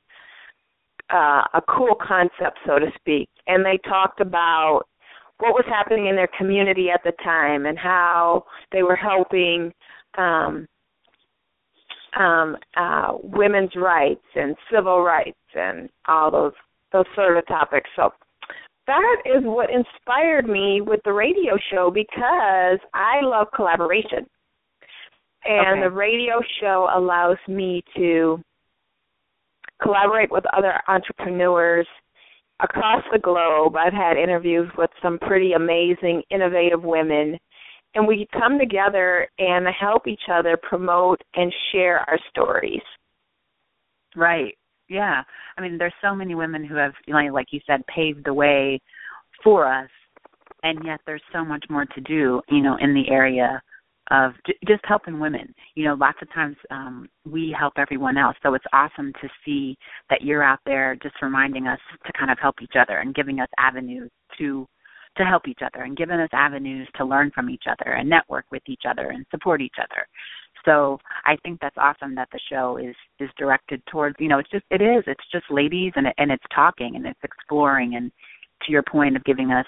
uh, 1.14 1.44
a 1.54 1.62
cool 1.70 1.96
concept, 1.96 2.60
so 2.66 2.80
to 2.80 2.88
speak. 2.96 3.30
And 3.48 3.66
they 3.66 3.80
talked 3.88 4.20
about 4.20 4.84
what 5.40 5.54
was 5.54 5.66
happening 5.68 6.08
in 6.08 6.16
their 6.16 6.30
community 6.38 6.90
at 6.90 7.02
the 7.04 7.14
time 7.24 7.66
and 7.66 7.78
how 7.78 8.44
they 8.72 8.84
were 8.84 8.96
helping 8.96 9.72
um, 10.18 10.68
um, 12.18 12.58
uh, 12.76 13.14
women's 13.22 13.76
rights 13.76 14.26
and 14.36 14.56
civil 14.74 15.02
rights 15.02 15.38
and 15.54 15.90
all 16.08 16.32
those 16.32 16.54
those 16.92 17.06
sort 17.16 17.38
of 17.38 17.46
topics. 17.48 17.90
So 17.96 18.12
that 18.88 19.18
is 19.26 19.44
what 19.44 19.70
inspired 19.70 20.48
me 20.48 20.82
with 20.82 21.02
the 21.04 21.12
radio 21.12 21.58
show 21.72 21.92
because 21.92 22.80
I 22.94 23.20
love 23.22 23.48
collaboration. 23.54 24.26
And 25.44 25.80
Okay. 25.80 25.82
the 25.82 25.92
radio 25.92 26.42
show 26.60 26.90
allows 26.94 27.38
me 27.48 27.84
to 27.96 28.42
collaborate 29.82 30.32
with 30.32 30.44
other 30.56 30.74
entrepreneurs 30.88 31.88
across 32.62 33.04
the 33.12 33.20
globe. 33.20 33.76
I've 33.76 33.94
had 33.94 34.18
interviews 34.18 34.70
with 34.78 34.90
some 35.02 35.20
pretty 35.20 35.54
amazing, 35.54 36.24
innovative 36.32 36.84
women, 36.84 37.38
and 37.96 38.08
we 38.08 38.28
come 38.34 38.58
together 38.60 39.28
and 39.40 39.68
help 39.80 40.08
each 40.08 40.30
other 40.32 40.58
promote 40.62 41.22
and 41.36 41.54
share 41.72 42.00
our 42.10 42.20
stories. 42.30 42.82
Right. 44.16 44.58
Yeah. 44.90 45.22
I 45.58 45.62
mean, 45.62 45.78
there's 45.78 45.94
so 46.02 46.16
many 46.16 46.36
women 46.36 46.64
who 46.66 46.76
have, 46.76 46.94
like 47.08 47.48
you 47.52 47.60
said, 47.68 47.86
paved 47.88 48.26
the 48.26 48.34
way 48.34 48.80
for 49.44 49.72
us, 49.72 49.90
and 50.64 50.80
yet 50.84 51.00
there's 51.06 51.22
so 51.34 51.46
much 51.46 51.66
more 51.70 51.86
to 51.86 52.02
do, 52.02 52.42
you 52.50 52.62
know, 52.62 52.78
in 52.82 52.94
the 52.94 53.10
area 53.10 53.62
of 54.12 54.34
j- 54.46 54.58
just 54.68 54.84
helping 54.86 55.20
women. 55.20 55.54
You 55.76 55.86
know, 55.86 55.96
lots 55.96 56.18
of 56.22 56.32
times 56.34 56.56
um, 56.72 57.10
we 57.26 57.56
help 57.58 57.74
everyone 57.78 58.18
else, 58.18 58.36
so 58.44 58.54
it's 58.54 58.66
awesome 58.74 59.14
to 59.22 59.30
see 59.46 59.78
that 60.10 60.22
you're 60.22 60.44
out 60.44 60.60
there 60.66 60.96
just 61.02 61.16
reminding 61.22 61.68
us 61.68 61.80
to 62.06 62.14
kind 62.14 62.32
of 62.32 62.38
help 62.40 62.56
each 62.62 62.76
other 62.80 62.98
and 62.98 63.16
giving 63.16 63.40
us 63.40 63.50
avenues 63.58 64.10
to 64.38 64.68
to 65.18 65.26
help 65.26 65.48
each 65.48 65.60
other 65.66 65.84
and 65.84 65.98
giving 65.98 66.20
us 66.20 66.30
avenues 66.32 66.88
to 66.96 67.04
learn 67.04 67.32
from 67.34 67.50
each 67.50 67.64
other 67.70 67.94
and 67.94 68.08
network 68.08 68.46
with 68.52 68.62
each 68.68 68.84
other 68.88 69.10
and 69.10 69.26
support 69.32 69.62
each 69.62 69.76
other. 69.80 70.08
So 70.64 71.00
I 71.26 71.38
think 71.44 71.60
that's 71.60 71.78
awesome 71.78 72.14
that 72.16 72.30
the 72.32 72.40
show 72.52 72.78
is 72.78 72.96
is 73.20 73.30
directed 73.38 73.82
towards 73.90 74.16
you 74.20 74.28
know 74.28 74.40
it's 74.40 74.50
just 74.50 74.66
it 74.70 74.82
is 74.82 75.04
it's 75.08 75.24
just 75.32 75.46
ladies 75.50 75.94
and 75.96 76.08
it, 76.08 76.14
and 76.18 76.32
it's 76.32 76.44
talking 76.54 76.96
and 76.96 77.06
it's 77.06 77.20
exploring 77.24 77.96
and 77.96 78.12
to 78.64 78.72
your 78.72 78.84
point 78.84 79.16
of 79.16 79.24
giving 79.24 79.52
us 79.52 79.66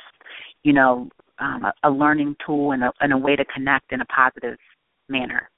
you 0.64 0.74
know 0.74 1.10
um, 1.40 1.66
a, 1.66 1.74
a 1.84 1.90
learning 1.90 2.36
tool 2.46 2.72
and 2.72 2.84
a, 2.84 2.92
and 3.02 3.14
a 3.14 3.18
way 3.18 3.36
to 3.36 3.46
connect 3.46 3.92
in 3.92 4.02
a 4.02 4.06
positive 4.06 4.58
manner. 5.08 5.50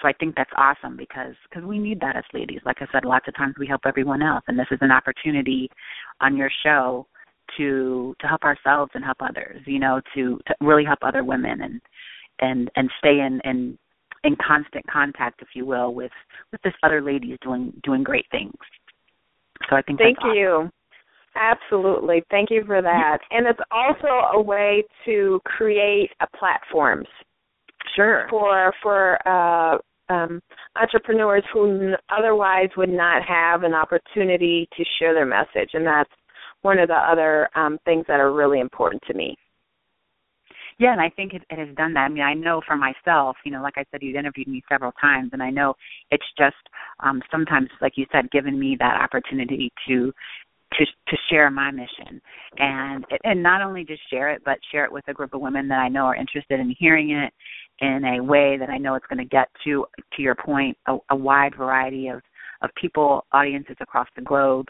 So 0.00 0.08
I 0.08 0.12
think 0.14 0.34
that's 0.34 0.50
awesome 0.56 0.96
because 0.96 1.34
because 1.48 1.66
we 1.66 1.78
need 1.78 2.00
that 2.00 2.16
as 2.16 2.24
ladies. 2.32 2.60
Like 2.64 2.78
I 2.80 2.86
said, 2.92 3.04
lots 3.04 3.28
of 3.28 3.36
times 3.36 3.54
we 3.58 3.66
help 3.66 3.82
everyone 3.84 4.22
else, 4.22 4.42
and 4.48 4.58
this 4.58 4.66
is 4.70 4.78
an 4.80 4.90
opportunity 4.90 5.70
on 6.20 6.36
your 6.36 6.50
show 6.64 7.06
to 7.58 8.14
to 8.20 8.26
help 8.26 8.42
ourselves 8.44 8.92
and 8.94 9.04
help 9.04 9.18
others. 9.20 9.60
You 9.66 9.78
know, 9.78 10.00
to 10.14 10.38
to 10.46 10.54
really 10.60 10.84
help 10.84 11.00
other 11.02 11.22
women 11.22 11.60
and 11.60 11.80
and 12.40 12.70
and 12.76 12.90
stay 12.98 13.20
in 13.20 13.40
in 13.44 13.78
in 14.24 14.36
constant 14.36 14.86
contact, 14.86 15.42
if 15.42 15.48
you 15.54 15.66
will, 15.66 15.94
with 15.94 16.12
with 16.50 16.62
this 16.62 16.74
other 16.82 17.02
ladies 17.02 17.36
doing 17.42 17.72
doing 17.82 18.02
great 18.02 18.26
things. 18.30 18.54
So 19.68 19.76
I 19.76 19.82
think 19.82 19.98
Thank 19.98 20.16
that's 20.16 20.24
awesome. 20.24 20.34
Absolutely. 21.36 22.22
Thank 22.30 22.50
you 22.50 22.64
for 22.66 22.82
that. 22.82 23.18
And 23.30 23.46
it's 23.46 23.60
also 23.70 24.08
a 24.34 24.40
way 24.40 24.82
to 25.06 25.40
create 25.44 26.10
a 26.20 26.26
platforms 26.36 27.06
Sure. 27.96 28.26
for 28.28 28.72
for 28.82 29.18
uh 29.26 29.78
um 30.12 30.40
entrepreneurs 30.76 31.44
who 31.52 31.70
n- 31.92 31.96
otherwise 32.10 32.68
would 32.76 32.90
not 32.90 33.22
have 33.22 33.62
an 33.62 33.74
opportunity 33.74 34.68
to 34.76 34.84
share 34.98 35.14
their 35.14 35.24
message 35.26 35.70
and 35.72 35.86
that's 35.86 36.10
one 36.62 36.78
of 36.78 36.88
the 36.88 36.94
other 36.94 37.48
um 37.54 37.78
things 37.84 38.04
that 38.06 38.20
are 38.20 38.32
really 38.32 38.60
important 38.60 39.02
to 39.06 39.14
me. 39.14 39.36
Yeah, 40.78 40.92
and 40.92 41.00
I 41.00 41.10
think 41.10 41.34
it, 41.34 41.42
it 41.50 41.58
has 41.58 41.76
done 41.76 41.92
that. 41.94 42.00
I 42.00 42.08
mean, 42.08 42.22
I 42.22 42.32
know 42.32 42.62
for 42.66 42.74
myself, 42.74 43.36
you 43.44 43.52
know, 43.52 43.62
like 43.62 43.74
I 43.76 43.84
said, 43.90 44.02
you've 44.02 44.16
interviewed 44.16 44.48
me 44.48 44.62
several 44.66 44.92
times, 44.92 45.28
and 45.34 45.42
I 45.42 45.50
know 45.50 45.74
it's 46.10 46.24
just 46.38 46.56
um, 47.00 47.20
sometimes, 47.30 47.68
like 47.82 47.92
you 47.96 48.06
said, 48.10 48.30
given 48.30 48.58
me 48.58 48.76
that 48.78 48.98
opportunity 48.98 49.70
to 49.88 50.10
to 50.78 50.84
to 50.84 51.16
share 51.30 51.50
my 51.50 51.70
mission, 51.70 52.20
and 52.58 53.04
and 53.24 53.42
not 53.42 53.62
only 53.62 53.84
just 53.84 54.02
share 54.10 54.30
it, 54.30 54.42
but 54.44 54.58
share 54.70 54.84
it 54.84 54.92
with 54.92 55.06
a 55.08 55.14
group 55.14 55.34
of 55.34 55.40
women 55.40 55.68
that 55.68 55.80
I 55.80 55.88
know 55.88 56.04
are 56.04 56.14
interested 56.14 56.60
in 56.60 56.74
hearing 56.78 57.10
it 57.10 57.32
in 57.80 58.04
a 58.04 58.22
way 58.22 58.56
that 58.58 58.70
I 58.70 58.78
know 58.78 58.94
it's 58.94 59.06
going 59.06 59.18
to 59.18 59.24
get 59.24 59.48
to 59.64 59.86
to 60.14 60.22
your 60.22 60.34
point 60.34 60.76
a, 60.86 60.96
a 61.10 61.16
wide 61.16 61.56
variety 61.56 62.08
of 62.08 62.22
of 62.62 62.70
people, 62.80 63.24
audiences 63.32 63.76
across 63.80 64.08
the 64.16 64.22
globe, 64.22 64.66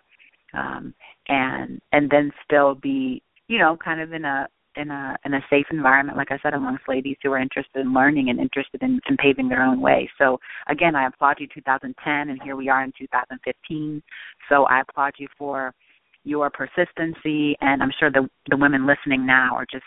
um, 0.55 0.95
and 1.29 1.81
and 1.93 2.09
then 2.11 2.33
still 2.45 2.75
be 2.75 3.23
you 3.49 3.59
know 3.59 3.77
kind 3.83 4.01
of 4.01 4.13
in 4.13 4.25
a 4.25 4.47
in 4.77 4.91
a 4.91 5.17
in 5.25 5.35
a 5.35 5.41
safe 5.51 5.67
environment, 5.71 6.17
like 6.17 6.31
I 6.31 6.39
said, 6.43 6.55
amongst 6.55 6.89
ladies 6.89 7.17
who 7.23 7.33
are 7.33 7.39
interested 7.39 7.81
in 7.81 7.93
learning 7.93 8.31
and 8.31 8.39
interested 8.39 8.83
in, 8.83 9.01
in 9.09 9.17
paving 9.17 9.49
their 9.49 9.63
own 9.63 9.81
way. 9.81 10.09
So 10.19 10.39
again, 10.69 10.95
I 10.95 11.07
applaud 11.07 11.37
you 11.41 11.49
2010, 11.53 12.31
and 12.31 12.41
here 12.43 12.57
we 12.57 12.69
are 12.69 12.85
in 12.85 12.93
2015. 12.99 14.03
So 14.49 14.65
I 14.65 14.81
applaud 14.81 15.15
you 15.19 15.29
for 15.37 15.75
your 16.25 16.51
persistency, 16.51 17.57
and 17.61 17.83
I'm 17.83 17.93
sure 17.99 18.11
the 18.11 18.29
the 18.49 18.57
women 18.57 18.87
listening 18.87 19.27
now 19.27 19.55
are 19.55 19.67
just, 19.71 19.85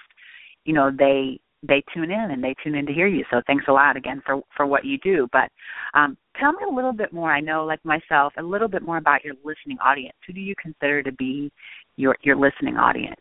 you 0.66 0.74
know, 0.74 0.92
they 0.92 1.40
they 1.68 1.84
tune 1.94 2.12
in 2.12 2.32
and 2.32 2.44
they 2.44 2.56
tune 2.64 2.76
in 2.76 2.86
to 2.86 2.94
hear 2.94 3.08
you. 3.08 3.24
So 3.32 3.42
thanks 3.48 3.66
a 3.68 3.72
lot 3.72 3.96
again 3.96 4.22
for 4.26 4.42
for 4.56 4.66
what 4.66 4.86
you 4.86 4.98
do. 5.00 5.28
But 5.32 5.50
um, 5.94 6.18
tell 6.40 6.52
me 6.52 6.64
a 6.70 6.74
little 6.74 6.94
bit 6.94 7.14
more. 7.14 7.32
I 7.32 7.40
know, 7.40 7.66
like 7.66 7.84
myself, 7.86 8.34
a 8.38 8.44
little 8.44 8.68
bit 8.68 8.84
more 8.84 8.98
about 8.98 9.24
your 9.24 9.36
listening 9.44 9.78
audience. 9.84 10.16
Who 10.28 10.34
do 10.34 10.42
you 10.42 10.56
consider 10.62 11.04
to 11.04 11.12
be 11.14 11.52
your 11.96 12.16
your 12.22 12.36
listening 12.36 12.78
audience? 12.78 13.16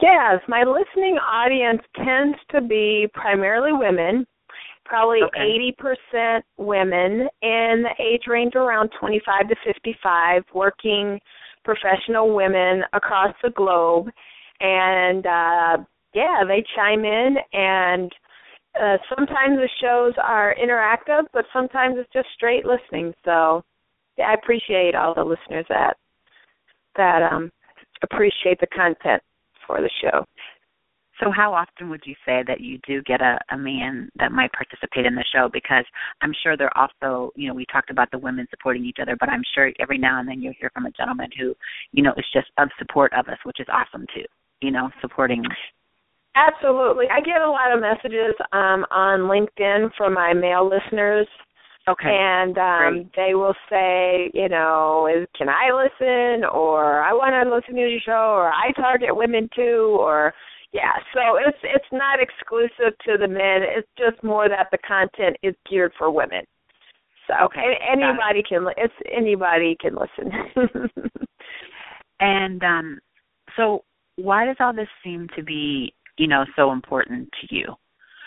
Yes, 0.00 0.40
my 0.48 0.64
listening 0.64 1.16
audience 1.18 1.80
tends 1.96 2.36
to 2.50 2.60
be 2.60 3.06
primarily 3.14 3.72
women, 3.72 4.26
probably 4.84 5.20
Okay. 5.22 5.72
80% 6.14 6.42
women 6.58 7.28
in 7.42 7.84
the 7.84 7.94
age 8.00 8.24
range 8.26 8.54
around 8.56 8.90
25 8.98 9.48
to 9.48 9.54
55, 9.64 10.42
working 10.52 11.20
professional 11.64 12.34
women 12.34 12.82
across 12.92 13.34
the 13.42 13.50
globe. 13.50 14.08
And 14.60 15.26
uh 15.26 15.84
yeah, 16.14 16.42
they 16.46 16.64
chime 16.76 17.04
in 17.04 17.36
and 17.52 18.12
uh 18.80 18.96
sometimes 19.14 19.58
the 19.58 19.68
shows 19.80 20.14
are 20.22 20.54
interactive, 20.62 21.24
but 21.32 21.44
sometimes 21.52 21.96
it's 21.98 22.12
just 22.12 22.28
straight 22.34 22.64
listening. 22.64 23.12
So 23.24 23.62
yeah, 24.16 24.26
I 24.30 24.34
appreciate 24.34 24.94
all 24.94 25.14
the 25.14 25.24
listeners 25.24 25.66
that 25.68 25.96
that 26.96 27.22
um 27.22 27.50
appreciate 28.02 28.60
the 28.60 28.66
content 28.68 29.22
for 29.66 29.80
the 29.80 29.90
show. 30.02 30.24
So 31.20 31.30
how 31.30 31.54
often 31.54 31.90
would 31.90 32.02
you 32.04 32.14
say 32.26 32.42
that 32.46 32.60
you 32.60 32.78
do 32.86 33.02
get 33.02 33.20
a, 33.20 33.38
a 33.52 33.56
man 33.56 34.10
that 34.18 34.32
might 34.32 34.52
participate 34.52 35.06
in 35.06 35.14
the 35.14 35.24
show? 35.32 35.48
Because 35.52 35.84
I'm 36.22 36.32
sure 36.42 36.56
they're 36.56 36.76
also, 36.76 37.30
you 37.36 37.48
know, 37.48 37.54
we 37.54 37.66
talked 37.72 37.90
about 37.90 38.10
the 38.10 38.18
women 38.18 38.46
supporting 38.50 38.84
each 38.84 38.98
other, 39.00 39.16
but 39.18 39.28
I'm 39.28 39.42
sure 39.54 39.70
every 39.78 39.98
now 39.98 40.18
and 40.18 40.28
then 40.28 40.42
you'll 40.42 40.54
hear 40.58 40.70
from 40.74 40.86
a 40.86 40.90
gentleman 40.90 41.28
who, 41.38 41.54
you 41.92 42.02
know, 42.02 42.12
is 42.16 42.26
just 42.32 42.48
of 42.58 42.68
support 42.78 43.12
of 43.12 43.28
us, 43.28 43.38
which 43.44 43.60
is 43.60 43.66
awesome 43.72 44.06
too. 44.14 44.24
You 44.60 44.70
know, 44.70 44.90
supporting. 45.00 45.42
Absolutely. 46.36 47.06
I 47.12 47.20
get 47.20 47.42
a 47.42 47.50
lot 47.50 47.72
of 47.72 47.80
messages 47.80 48.34
um, 48.52 48.84
on 48.90 49.30
LinkedIn 49.30 49.90
from 49.96 50.14
my 50.14 50.32
male 50.32 50.68
listeners. 50.68 51.28
Okay. 51.86 52.08
And 52.08 52.56
um 52.56 53.10
they 53.14 53.34
will 53.34 53.54
say, 53.68 54.30
you 54.32 54.48
know, 54.48 55.06
is 55.06 55.28
can 55.36 55.48
I 55.50 55.68
listen 55.70 56.44
or 56.50 57.02
I 57.02 57.12
want 57.12 57.34
to 57.34 57.54
listen 57.54 57.74
to 57.74 57.80
your 57.80 58.00
show 58.00 58.12
or 58.12 58.50
I 58.50 58.72
target 58.72 59.14
women 59.14 59.50
too 59.54 59.94
or 60.00 60.32
yeah, 60.74 60.92
so 61.14 61.36
it's 61.36 61.58
it's 61.62 61.92
not 61.92 62.18
exclusive 62.20 62.98
to 63.06 63.16
the 63.16 63.28
men. 63.28 63.62
It's 63.62 63.88
just 63.96 64.22
more 64.24 64.48
that 64.48 64.66
the 64.72 64.78
content 64.78 65.36
is 65.42 65.54
geared 65.70 65.92
for 65.96 66.10
women. 66.10 66.44
So 67.28 67.46
Okay, 67.46 67.78
anybody 67.90 68.42
can 68.46 68.66
li- 68.66 68.74
it's 68.76 68.92
anybody 69.10 69.76
can 69.80 69.94
listen. 69.94 70.90
And 72.20 72.62
um 72.62 72.98
so 73.56 73.84
why 74.16 74.46
does 74.46 74.56
all 74.60 74.72
this 74.72 74.88
seem 75.02 75.28
to 75.36 75.42
be, 75.42 75.92
you 76.18 76.26
know, 76.26 76.44
so 76.56 76.72
important 76.72 77.28
to 77.40 77.54
you? 77.54 77.66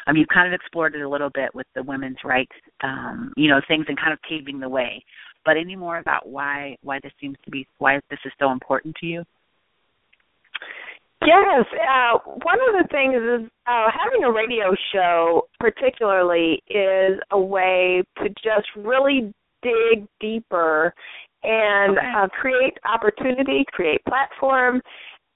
I 0.05 0.11
mean, 0.11 0.21
you've 0.21 0.29
kind 0.29 0.47
of 0.47 0.53
explored 0.53 0.95
it 0.95 1.01
a 1.01 1.09
little 1.09 1.29
bit 1.33 1.53
with 1.53 1.67
the 1.75 1.83
women's 1.83 2.17
rights, 2.23 2.55
um, 2.83 3.33
you 3.35 3.49
know, 3.49 3.59
things 3.67 3.85
and 3.87 3.99
kind 3.99 4.13
of 4.13 4.19
paving 4.27 4.59
the 4.59 4.69
way. 4.69 5.03
But 5.45 5.57
any 5.57 5.75
more 5.75 5.97
about 5.99 6.27
why 6.27 6.77
why 6.81 6.99
this 7.03 7.11
seems 7.19 7.37
to 7.45 7.51
be 7.51 7.67
why 7.77 7.99
this 8.09 8.19
is 8.25 8.31
so 8.39 8.51
important 8.51 8.95
to 8.97 9.05
you? 9.05 9.23
Yes, 11.27 11.65
uh, 11.73 12.19
one 12.43 12.57
of 12.69 12.73
the 12.81 12.87
things 12.89 13.15
is 13.15 13.51
uh, 13.67 13.87
having 13.91 14.23
a 14.23 14.31
radio 14.31 14.73
show, 14.93 15.47
particularly, 15.59 16.63
is 16.69 17.19
a 17.31 17.39
way 17.39 18.01
to 18.23 18.29
just 18.29 18.67
really 18.77 19.33
dig 19.61 20.07
deeper 20.21 20.93
and 21.43 21.97
Okay. 21.97 22.13
uh, 22.15 22.27
create 22.29 22.77
opportunity, 22.85 23.65
create 23.73 23.99
platform, 24.07 24.81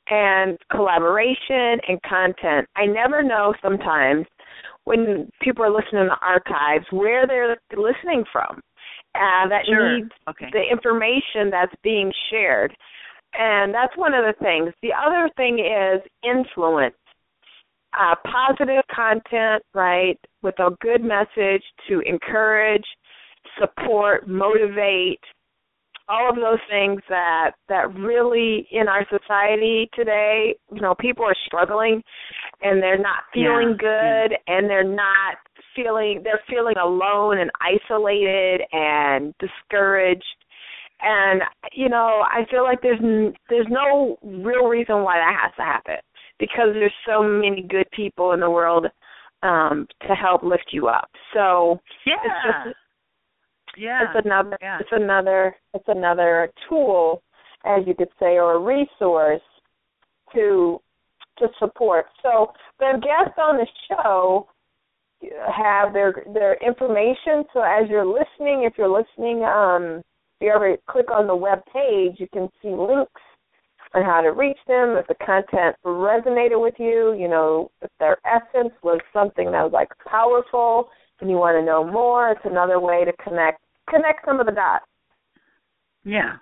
and 0.09 0.57
collaboration 0.71 1.79
and 1.87 2.01
content. 2.07 2.67
I 2.77 2.85
never 2.85 3.21
know 3.21 3.53
sometimes 3.61 4.25
when 4.85 5.29
people 5.41 5.65
are 5.65 5.69
listening 5.69 6.07
to 6.07 6.17
archives 6.21 6.85
where 6.91 7.27
they're 7.27 7.57
listening 7.75 8.23
from. 8.31 8.61
Uh, 9.13 9.45
that 9.49 9.65
Sure. 9.65 9.97
needs 9.97 10.11
Okay. 10.29 10.49
the 10.53 10.63
information 10.71 11.49
that's 11.51 11.75
being 11.83 12.13
shared. 12.29 12.73
And 13.33 13.73
that's 13.73 13.95
one 13.95 14.13
of 14.13 14.25
the 14.25 14.33
things. 14.43 14.73
The 14.81 14.93
other 14.93 15.29
thing 15.37 15.59
is 15.59 16.01
influence. 16.23 16.95
Uh, 17.97 18.15
positive 18.23 18.83
content, 18.93 19.63
right, 19.73 20.17
with 20.41 20.57
a 20.59 20.69
good 20.81 21.03
message 21.03 21.63
to 21.89 21.99
encourage, 22.05 22.85
support, 23.59 24.27
motivate, 24.27 25.19
all 26.11 26.29
of 26.29 26.35
those 26.35 26.59
things 26.69 27.01
that 27.09 27.51
that 27.69 27.93
really 27.95 28.67
in 28.71 28.87
our 28.87 29.05
society 29.09 29.89
today, 29.93 30.55
you 30.73 30.81
know, 30.81 30.93
people 30.99 31.25
are 31.25 31.35
struggling 31.45 32.01
and 32.61 32.81
they're 32.81 32.97
not 32.97 33.23
feeling 33.33 33.77
Yeah, 33.81 34.27
good 34.27 34.37
and 34.47 34.69
they're 34.69 34.83
not 34.83 35.37
feeling 35.75 36.21
they're 36.23 36.41
feeling 36.49 36.75
alone 36.77 37.39
and 37.39 37.49
isolated 37.61 38.61
and 38.73 39.33
discouraged 39.39 40.23
and 41.01 41.41
you 41.73 41.89
know 41.89 42.23
i 42.29 42.45
feel 42.49 42.63
like 42.63 42.81
there's 42.81 42.99
n- 43.01 43.33
there's 43.49 43.67
no 43.69 44.17
real 44.23 44.67
reason 44.67 45.03
why 45.03 45.17
that 45.17 45.37
has 45.41 45.51
to 45.55 45.61
happen 45.63 45.95
because 46.39 46.69
there's 46.73 46.93
so 47.05 47.21
many 47.23 47.61
good 47.63 47.89
people 47.91 48.33
in 48.33 48.39
the 48.39 48.49
world 48.49 48.85
um 49.43 49.87
to 50.07 50.13
help 50.13 50.43
lift 50.43 50.65
you 50.71 50.87
up 50.87 51.09
so 51.33 51.79
Yeah. 52.05 52.15
it's 52.23 52.45
just 52.45 52.77
yeah. 53.77 54.01
it's 54.15 54.25
another 54.25 54.57
yeah. 54.61 54.79
it's 54.79 54.89
another 54.91 55.55
it's 55.73 55.87
another 55.87 56.51
tool 56.69 57.23
as 57.65 57.83
you 57.87 57.95
could 57.95 58.09
say 58.19 58.37
or 58.37 58.53
a 58.55 58.59
resource 58.59 59.41
to 60.33 60.79
to 61.39 61.47
support 61.59 62.05
so 62.21 62.51
the 62.79 62.93
guests 63.01 63.37
on 63.41 63.57
the 63.57 63.67
show 63.87 64.47
have 65.55 65.93
their 65.93 66.23
their 66.33 66.55
information 66.65 67.43
so 67.53 67.61
as 67.61 67.87
you're 67.89 68.05
listening 68.05 68.63
if 68.63 68.73
you're 68.77 68.89
listening 68.89 69.43
um 69.43 70.01
you 70.41 70.51
ever 70.51 70.75
click 70.89 71.11
on 71.11 71.27
the 71.27 71.35
web 71.35 71.59
page 71.71 72.15
you 72.19 72.27
can 72.33 72.49
see 72.61 72.69
links 72.69 73.21
on 73.93 74.03
how 74.03 74.21
to 74.21 74.29
reach 74.29 74.57
them 74.67 74.95
if 74.97 75.05
the 75.07 75.15
content 75.25 75.75
resonated 75.85 76.61
with 76.61 76.75
you 76.77 77.13
you 77.19 77.27
know 77.27 77.69
if 77.81 77.89
their 77.99 78.17
essence 78.25 78.73
was 78.83 78.99
something 79.13 79.51
that 79.51 79.63
was 79.63 79.73
like 79.73 79.89
powerful 80.07 80.89
and 81.19 81.29
you 81.29 81.35
want 81.35 81.57
to 81.57 81.65
know 81.65 81.83
more 81.83 82.31
it's 82.31 82.41
another 82.45 82.79
way 82.79 83.03
to 83.05 83.13
connect 83.23 83.61
connect 83.89 84.25
some 84.25 84.39
of 84.39 84.45
the 84.45 84.51
dots 84.51 84.85
Yeah. 86.03 86.37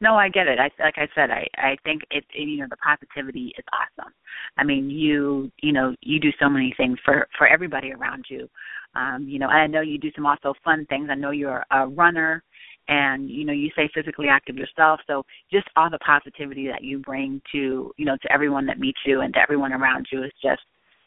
No, 0.00 0.14
I 0.14 0.28
get 0.28 0.46
it. 0.46 0.58
I 0.60 0.70
like 0.82 0.94
I 0.96 1.08
said, 1.14 1.30
I 1.30 1.46
I 1.56 1.76
think 1.82 2.02
it, 2.10 2.24
you 2.32 2.58
know 2.58 2.66
the 2.70 2.76
positivity 2.76 3.52
is 3.58 3.64
awesome. 3.72 4.12
I 4.56 4.62
mean, 4.64 4.90
you 4.90 5.50
you 5.60 5.72
know 5.72 5.94
you 6.02 6.20
do 6.20 6.30
so 6.38 6.48
many 6.48 6.72
things 6.76 6.98
for 7.04 7.26
for 7.36 7.48
everybody 7.48 7.92
around 7.92 8.26
you. 8.28 8.48
Um, 8.94 9.26
you 9.28 9.38
know, 9.38 9.48
and 9.48 9.58
I 9.58 9.66
know 9.66 9.80
you 9.80 9.98
do 9.98 10.12
some 10.14 10.26
also 10.26 10.54
fun 10.64 10.86
things. 10.86 11.08
I 11.10 11.16
know 11.16 11.30
you're 11.30 11.64
a 11.72 11.88
runner, 11.88 12.42
and 12.88 13.30
you 13.30 13.44
know 13.44 13.52
you 13.52 13.70
say 13.76 13.88
physically 13.94 14.28
active 14.28 14.56
yourself. 14.56 15.00
So 15.06 15.24
just 15.52 15.68
all 15.76 15.90
the 15.90 15.98
positivity 15.98 16.66
that 16.68 16.82
you 16.82 16.98
bring 16.98 17.40
to 17.52 17.92
you 17.96 18.04
know 18.04 18.16
to 18.22 18.32
everyone 18.32 18.66
that 18.66 18.78
meets 18.78 19.00
you 19.06 19.20
and 19.20 19.32
to 19.34 19.40
everyone 19.40 19.72
around 19.72 20.06
you 20.10 20.24
is 20.24 20.32
just 20.42 20.62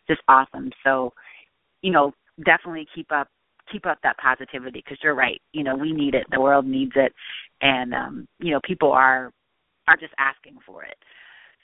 just 0.08 0.22
awesome. 0.28 0.72
So 0.84 1.14
you 1.82 1.92
know 1.92 2.14
definitely 2.46 2.88
keep 2.96 3.12
up 3.12 3.28
keep 3.72 3.86
up 3.86 3.98
that 4.04 4.18
positivity 4.18 4.84
because 4.84 4.98
you're 5.04 5.16
right. 5.16 5.42
You 5.54 5.64
know, 5.64 5.76
we 5.76 5.92
need 5.92 6.14
it. 6.14 6.26
The 6.32 6.42
world 6.42 6.66
needs 6.66 6.92
it, 6.96 7.14
and 7.62 7.94
um, 7.94 8.28
you 8.40 8.52
know, 8.52 8.60
people 8.64 8.92
are 8.92 9.32
are 9.88 9.98
just 9.98 10.14
asking 10.18 10.58
for 10.66 10.84
it. 10.84 10.96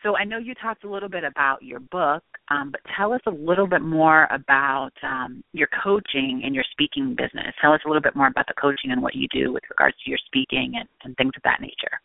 So 0.03 0.15
I 0.15 0.23
know 0.23 0.37
you 0.37 0.53
talked 0.55 0.83
a 0.83 0.89
little 0.89 1.09
bit 1.09 1.23
about 1.23 1.63
your 1.63 1.79
book, 1.79 2.23
um, 2.49 2.71
but 2.71 2.81
tell 2.95 3.13
us 3.13 3.21
a 3.25 3.31
little 3.31 3.67
bit 3.67 3.81
more 3.81 4.27
about 4.31 4.91
um, 5.03 5.43
your 5.53 5.67
coaching 5.83 6.41
and 6.45 6.53
your 6.53 6.63
speaking 6.71 7.15
business. 7.17 7.53
Tell 7.61 7.73
us 7.73 7.81
a 7.85 7.89
little 7.89 8.01
bit 8.01 8.15
more 8.15 8.27
about 8.27 8.45
the 8.47 8.53
coaching 8.61 8.91
and 8.91 9.01
what 9.01 9.15
you 9.15 9.27
do 9.33 9.51
with 9.51 9.63
regards 9.69 9.95
to 10.03 10.09
your 10.09 10.19
speaking 10.27 10.73
and, 10.79 10.87
and 11.03 11.15
things 11.17 11.33
of 11.35 11.43
that 11.43 11.61
nature. 11.61 11.99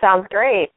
sounds 0.00 0.26
great 0.30 0.70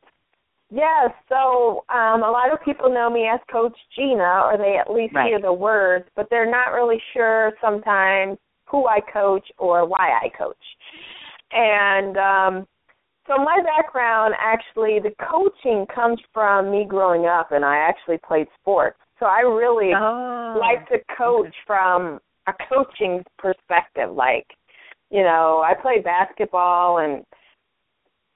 yes 0.72 1.12
so 1.30 1.84
um 1.94 2.24
a 2.24 2.32
lot 2.32 2.52
of 2.52 2.64
people 2.64 2.92
know 2.92 3.10
me 3.10 3.28
as 3.32 3.40
coach 3.52 3.76
jeanna 3.96 4.42
or 4.46 4.58
they 4.58 4.78
at 4.78 4.92
least 4.92 5.14
Right. 5.14 5.28
hear 5.28 5.42
the 5.42 5.52
words 5.54 6.06
but 6.16 6.28
they're 6.30 6.50
not 6.50 6.72
really 6.74 7.02
sure 7.14 7.52
sometimes 7.62 8.38
who 8.66 8.88
i 8.88 9.00
coach 9.14 9.46
or 9.58 9.86
why 9.86 10.18
i 10.24 10.30
coach 10.38 10.56
and 11.52 12.18
um 12.18 12.68
so 13.32 13.44
my 13.44 13.60
background 13.64 14.34
actually 14.40 15.00
the 15.00 15.14
coaching 15.30 15.86
comes 15.94 16.20
from 16.34 16.72
me 16.72 16.86
growing 16.88 17.26
up 17.26 17.52
and 17.52 17.64
i 17.64 17.78
actually 17.78 18.18
played 18.28 18.48
sports. 18.60 18.98
So 19.20 19.26
i 19.26 19.42
really 19.42 19.92
Oh, 19.96 20.58
like 20.60 20.88
to 20.90 20.98
coach 21.18 21.54
from 21.66 22.20
a 22.48 22.54
coaching 22.70 23.24
perspective. 23.38 24.12
Like 24.14 24.48
you 25.10 25.24
know 25.24 25.64
i 25.66 25.74
played 25.82 26.04
basketball 26.04 27.00
and 27.00 27.24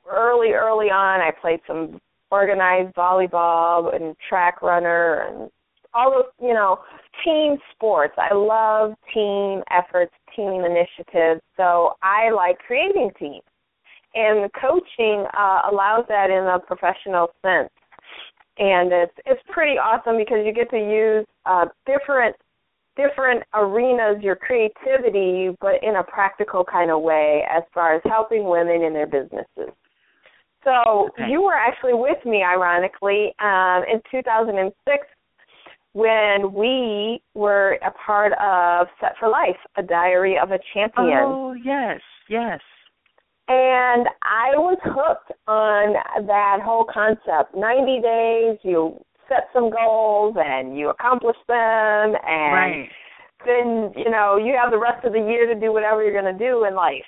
early 0.10 0.51
early 0.51 0.88
on 0.88 1.19
i 1.21 1.31
played 1.41 1.60
some 1.67 1.99
organized 2.31 2.93
volleyball 2.95 3.95
and 3.95 4.15
track 4.29 4.62
runner 4.62 5.27
and 5.27 5.49
all 5.93 6.12
those 6.12 6.31
you 6.41 6.53
know 6.53 6.79
team 7.23 7.58
sports. 7.73 8.13
I 8.17 8.34
love 8.34 8.93
team 9.13 9.63
efforts 9.71 10.13
team 10.36 10.63
initiatives. 10.65 11.41
So 11.58 11.93
i 12.03 12.29
like 12.31 12.58
creating 12.60 13.12
teams 13.19 13.41
and 14.15 14.49
coaching 14.60 15.25
uh, 15.38 15.69
allows 15.71 16.06
that 16.08 16.30
in 16.30 16.45
a 16.45 16.60
professional 16.60 17.28
sense 17.41 17.69
and 18.58 18.91
it's 18.91 19.13
it's 19.25 19.41
pretty 19.49 19.78
awesome 19.78 20.17
because 20.17 20.39
you 20.45 20.54
get 20.54 20.69
to 20.69 20.78
use 20.78 21.25
uh, 21.45 21.65
different 21.86 22.36
different 22.95 23.43
arenas 23.54 24.23
your 24.23 24.36
creativity 24.36 25.56
but 25.60 25.84
in 25.84 25.97
a 25.97 26.04
practical 26.04 26.63
kind 26.63 26.89
of 26.89 27.01
way 27.01 27.43
as 27.54 27.63
far 27.73 27.95
as 27.95 28.01
helping 28.06 28.45
women 28.45 28.82
in 28.82 28.93
their 28.93 29.08
businesses 29.08 29.73
so 30.63 31.10
Okay. 31.10 31.30
you 31.30 31.41
were 31.43 31.54
actually 31.54 31.93
with 31.93 32.23
me 32.25 32.43
ironically 32.43 33.36
um, 33.39 33.84
in 33.91 34.01
2006 34.10 35.06
when 35.91 36.54
we 36.54 37.21
were 37.34 37.78
a 37.86 37.91
part 37.91 38.32
of 38.41 38.88
set 39.01 39.13
for 39.19 39.30
life 39.30 39.58
a 39.78 39.84
diary 39.84 40.38
of 40.41 40.51
a 40.51 40.60
champion 40.73 41.13
Oh 41.13 41.54
yes, 41.54 41.99
yes. 42.30 42.62
And 43.47 44.08
I 44.23 44.58
was 44.58 44.77
hooked 44.84 45.31
on 45.47 45.93
that 46.25 46.60
whole 46.63 46.86
concept. 46.86 47.55
90 47.55 48.01
days, 48.01 48.58
you 48.63 48.99
set 49.29 49.49
some 49.53 49.69
goals 49.69 50.36
and 50.38 50.77
you 50.77 50.89
accomplish 50.89 51.38
them 51.47 52.15
and 52.27 52.53
Right. 52.53 52.91
then, 53.45 53.93
you 53.95 54.10
know, 54.10 54.38
you 54.38 54.55
have 54.55 54.71
the 54.71 54.77
rest 54.77 55.05
of 55.05 55.13
the 55.13 55.19
year 55.19 55.45
to 55.47 55.55
do 55.55 55.71
whatever 55.71 56.03
you're 56.03 56.19
going 56.19 56.38
to 56.38 56.45
do 56.45 56.65
in 56.65 56.75
life. 56.75 57.05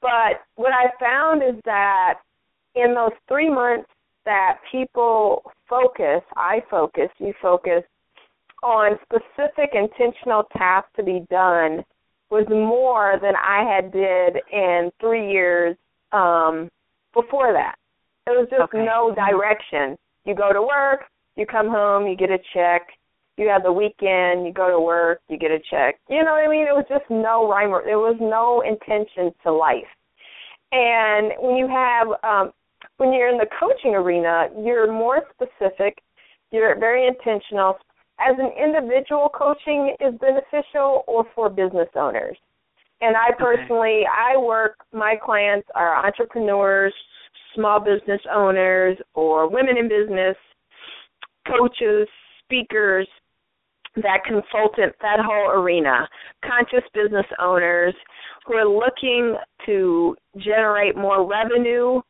But 0.00 0.42
what 0.56 0.72
I 0.72 0.90
found 1.00 1.42
is 1.42 1.60
that 1.64 2.20
in 2.74 2.94
those 2.94 3.12
3 3.28 3.48
months 3.48 3.88
that 4.24 4.58
people 4.70 5.50
focus, 5.68 6.22
I 6.36 6.60
focus, 6.70 7.08
you 7.18 7.32
focus 7.40 7.84
on 8.62 8.98
specific 9.02 9.74
intentional 9.74 10.44
tasks 10.56 10.90
to 10.96 11.02
be 11.02 11.24
done 11.30 11.84
was 12.30 12.46
more 12.48 13.18
than 13.20 13.34
I 13.36 13.62
had 13.64 13.92
did 13.92 14.36
in 14.52 14.90
three 15.00 15.30
years 15.30 15.76
um, 16.12 16.68
before 17.12 17.52
that. 17.52 17.76
It 18.26 18.30
was 18.30 18.48
just 18.50 18.62
Okay. 18.62 18.84
no 18.84 19.14
direction. 19.14 19.96
You 20.24 20.34
go 20.34 20.52
to 20.52 20.62
work, 20.62 21.04
You 21.36 21.46
come 21.46 21.68
home, 21.68 22.06
you 22.06 22.16
get 22.16 22.30
a 22.30 22.38
check. 22.54 22.82
You 23.36 23.48
have 23.48 23.64
the 23.64 23.72
weekend, 23.72 24.46
you 24.46 24.52
go 24.52 24.70
to 24.70 24.78
work, 24.78 25.20
you 25.28 25.36
get 25.36 25.50
a 25.50 25.58
check. 25.58 25.98
You 26.08 26.22
know 26.22 26.32
what 26.32 26.44
I 26.44 26.48
mean? 26.48 26.66
It 26.68 26.74
was 26.74 26.86
just 26.88 27.04
no 27.10 27.48
rhyme 27.50 27.70
or 27.70 27.82
there 27.84 27.98
was 27.98 28.16
no 28.20 28.60
intention 28.62 29.34
to 29.42 29.52
life. 29.52 29.90
And 30.70 31.32
when 31.40 31.56
you 31.56 31.66
have 31.68 32.06
um 32.22 32.52
when 32.98 33.12
you're 33.12 33.28
in 33.28 33.38
the 33.38 33.46
coaching 33.58 33.94
arena, 33.96 34.48
you're 34.56 34.90
more 34.92 35.22
specific, 35.34 35.98
you're 36.52 36.78
very 36.78 37.08
intentional. 37.08 37.76
As 38.20 38.36
an 38.38 38.50
individual, 38.62 39.28
coaching 39.34 39.94
is 40.00 40.14
beneficial 40.20 41.04
or 41.06 41.26
for 41.34 41.50
business 41.50 41.88
owners. 41.96 42.36
And 43.00 43.16
I 43.16 43.32
personally, 43.36 44.02
okay. 44.02 44.34
I 44.34 44.36
work, 44.36 44.76
my 44.92 45.16
clients 45.22 45.68
are 45.74 46.06
entrepreneurs, 46.06 46.94
small 47.54 47.80
business 47.80 48.20
owners, 48.32 48.96
or 49.14 49.48
women 49.48 49.76
in 49.76 49.88
business, 49.88 50.36
coaches, 51.46 52.08
speakers, 52.44 53.08
that 53.96 54.24
consultant, 54.24 54.94
that 55.02 55.18
whole 55.20 55.60
arena, 55.60 56.08
conscious 56.44 56.88
business 56.94 57.26
owners 57.40 57.94
who 58.46 58.54
are 58.54 58.66
looking 58.68 59.36
to 59.66 60.16
generate 60.38 60.96
more 60.96 61.28
revenue 61.28 62.00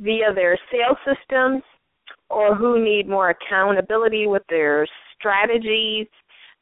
via 0.00 0.32
their 0.34 0.58
sales 0.70 0.98
systems 1.04 1.62
or 2.30 2.54
who 2.54 2.82
need 2.82 3.08
more 3.08 3.30
accountability 3.30 4.26
with 4.26 4.42
their 4.48 4.86
strategies, 5.18 6.06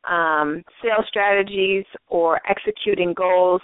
um, 0.08 0.62
sales 0.82 1.04
strategies, 1.08 1.84
or 2.08 2.40
executing 2.48 3.12
goals, 3.14 3.62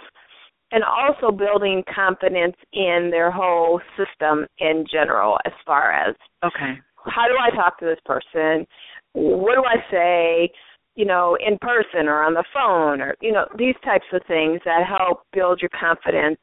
and 0.71 0.83
also 0.83 1.35
building 1.35 1.83
confidence 1.93 2.55
in 2.73 3.09
their 3.11 3.31
whole 3.31 3.79
system 3.97 4.45
in 4.59 4.85
general 4.91 5.37
as 5.45 5.53
far 5.65 5.91
as 5.91 6.15
okay 6.43 6.79
how 7.05 7.27
do 7.27 7.35
i 7.39 7.55
talk 7.55 7.77
to 7.77 7.85
this 7.85 7.99
person 8.05 8.65
what 9.13 9.55
do 9.55 9.63
i 9.65 9.75
say 9.91 10.51
you 10.95 11.05
know 11.05 11.37
in 11.45 11.57
person 11.59 12.07
or 12.07 12.23
on 12.23 12.33
the 12.33 12.43
phone 12.53 13.01
or 13.01 13.15
you 13.21 13.31
know 13.31 13.45
these 13.57 13.75
types 13.85 14.05
of 14.13 14.21
things 14.27 14.59
that 14.65 14.81
help 14.87 15.21
build 15.31 15.61
your 15.61 15.69
confidence 15.79 16.39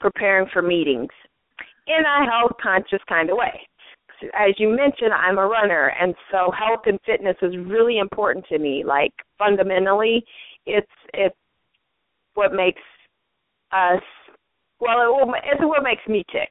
preparing 0.00 0.48
for 0.52 0.62
meetings 0.62 1.10
in 1.86 2.02
a 2.04 2.30
health 2.30 2.52
conscious 2.62 3.00
kind 3.08 3.30
of 3.30 3.36
way. 3.36 3.60
As 4.34 4.54
you 4.58 4.68
mentioned, 4.68 5.12
I'm 5.12 5.38
a 5.38 5.46
runner, 5.46 5.92
and 6.00 6.14
so 6.30 6.50
health 6.50 6.82
and 6.86 6.98
fitness 7.04 7.36
is 7.42 7.54
really 7.66 7.98
important 7.98 8.46
to 8.48 8.58
me. 8.58 8.84
Like 8.84 9.12
fundamentally, 9.38 10.24
it's 10.66 10.90
it's 11.12 11.36
what 12.34 12.52
makes 12.52 12.82
us 13.72 14.02
well, 14.80 15.32
it 15.34 15.44
it's 15.44 15.62
what 15.62 15.82
makes 15.82 16.06
me 16.08 16.24
tick. 16.30 16.50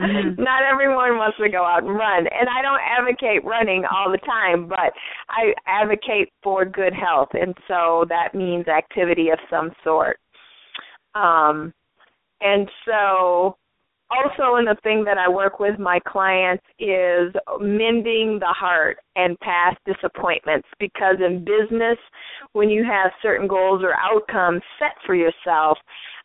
mm-hmm. 0.00 0.42
Not 0.42 0.62
everyone 0.62 1.16
wants 1.16 1.38
to 1.38 1.48
go 1.48 1.64
out 1.64 1.82
and 1.82 1.94
run, 1.94 2.26
and 2.26 2.48
I 2.48 2.62
don't 2.62 2.80
advocate 2.80 3.44
running 3.44 3.84
all 3.84 4.10
the 4.10 4.18
time, 4.18 4.68
but 4.68 4.92
I 5.28 5.54
advocate 5.66 6.32
for 6.42 6.64
good 6.64 6.92
health, 6.92 7.28
and 7.32 7.54
so 7.66 8.04
that 8.08 8.34
means 8.34 8.68
activity 8.68 9.30
of 9.30 9.38
some 9.48 9.70
sort. 9.84 10.18
Um, 11.14 11.72
and 12.40 12.68
so 12.84 13.56
also 14.10 14.56
in 14.56 14.64
the 14.64 14.76
thing 14.82 15.04
that 15.04 15.18
I 15.18 15.28
work 15.28 15.60
with 15.60 15.78
my 15.78 16.00
clients 16.06 16.64
is 16.78 17.32
mending 17.60 18.38
the 18.40 18.54
heart 18.58 18.98
and 19.16 19.38
past 19.40 19.78
disappointments 19.86 20.66
because 20.78 21.16
in 21.24 21.44
business 21.44 21.98
when 22.52 22.70
you 22.70 22.84
have 22.84 23.10
certain 23.22 23.46
goals 23.46 23.82
or 23.82 23.94
outcomes 23.94 24.62
set 24.78 24.94
for 25.04 25.14
yourself 25.14 25.78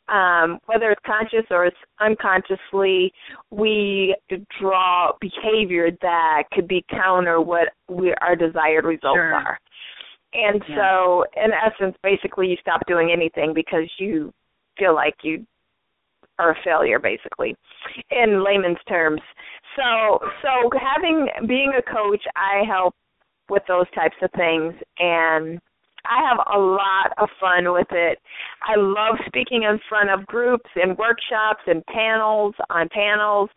um, 0.10 0.60
whether 0.65 0.91
it's 0.91 1.02
conscious 1.06 1.46
or 1.50 1.65
it's 1.65 1.78
unconsciously, 2.02 3.13
we 3.52 4.15
draw 4.60 5.13
behavior 5.22 5.91
that 6.02 6.43
could 6.52 6.67
be 6.67 6.84
counter 6.89 7.39
what 7.39 7.69
we, 7.88 8.13
our 8.19 8.36
desired 8.36 8.84
results 8.84 9.15
sure. 9.15 9.34
are. 9.34 9.60
And 10.34 10.62
yeah. 10.67 10.76
so, 10.76 11.26
in 11.38 11.52
essence, 11.54 11.96
basically, 12.04 12.48
you 12.48 12.58
stop 12.60 12.82
doing 12.86 13.12
anything 13.13 13.54
because 13.54 13.89
you 13.98 14.34
feel 14.78 14.93
like 14.93 15.15
you 15.24 15.46
are 16.39 16.52
a 16.52 16.63
failure 16.63 17.00
basically 17.00 17.56
in 18.12 18.43
layman's 18.43 18.78
terms 18.88 19.22
so 19.76 20.19
so 20.41 20.69
having 20.80 21.28
being 21.48 21.74
a 21.78 21.82
coach 21.82 22.24
i 22.36 22.63
help 22.67 22.96
with 23.50 23.63
those 23.67 23.89
types 23.96 24.15
of 24.22 24.30
things 24.32 24.74
and 25.00 25.60
I 26.06 26.19
have 26.28 26.39
a 26.54 26.60
lot 26.60 27.13
of 27.17 27.30
fun 27.39 27.72
with 27.72 27.88
it. 27.91 28.19
I 28.62 28.76
love 28.76 29.15
speaking 29.26 29.63
in 29.63 29.80
front 29.88 30.10
of 30.10 30.26
groups 30.26 30.69
and 30.76 30.98
workshops 30.98 31.62
and 31.65 31.86
panels 31.86 32.56
on 32.69 32.89
panels 32.89 33.50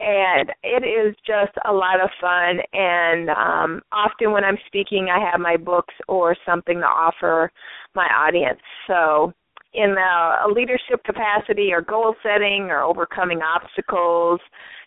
and 0.00 0.50
it 0.62 0.84
is 0.84 1.14
just 1.26 1.52
a 1.68 1.72
lot 1.72 2.00
of 2.00 2.10
fun 2.20 2.58
and 2.72 3.30
um 3.30 3.80
often 3.92 4.32
when 4.32 4.44
I'm 4.44 4.58
speaking 4.66 5.08
I 5.10 5.20
have 5.30 5.40
my 5.40 5.56
books 5.56 5.94
or 6.08 6.34
something 6.46 6.80
to 6.80 6.86
offer 6.86 7.50
my 7.94 8.06
audience. 8.06 8.60
So 8.86 9.32
in 9.74 9.96
a, 9.98 10.46
a 10.46 10.48
leadership 10.52 11.02
capacity 11.04 11.72
or 11.72 11.80
goal 11.80 12.14
setting 12.22 12.68
or 12.70 12.82
overcoming 12.82 13.40
obstacles, 13.42 14.40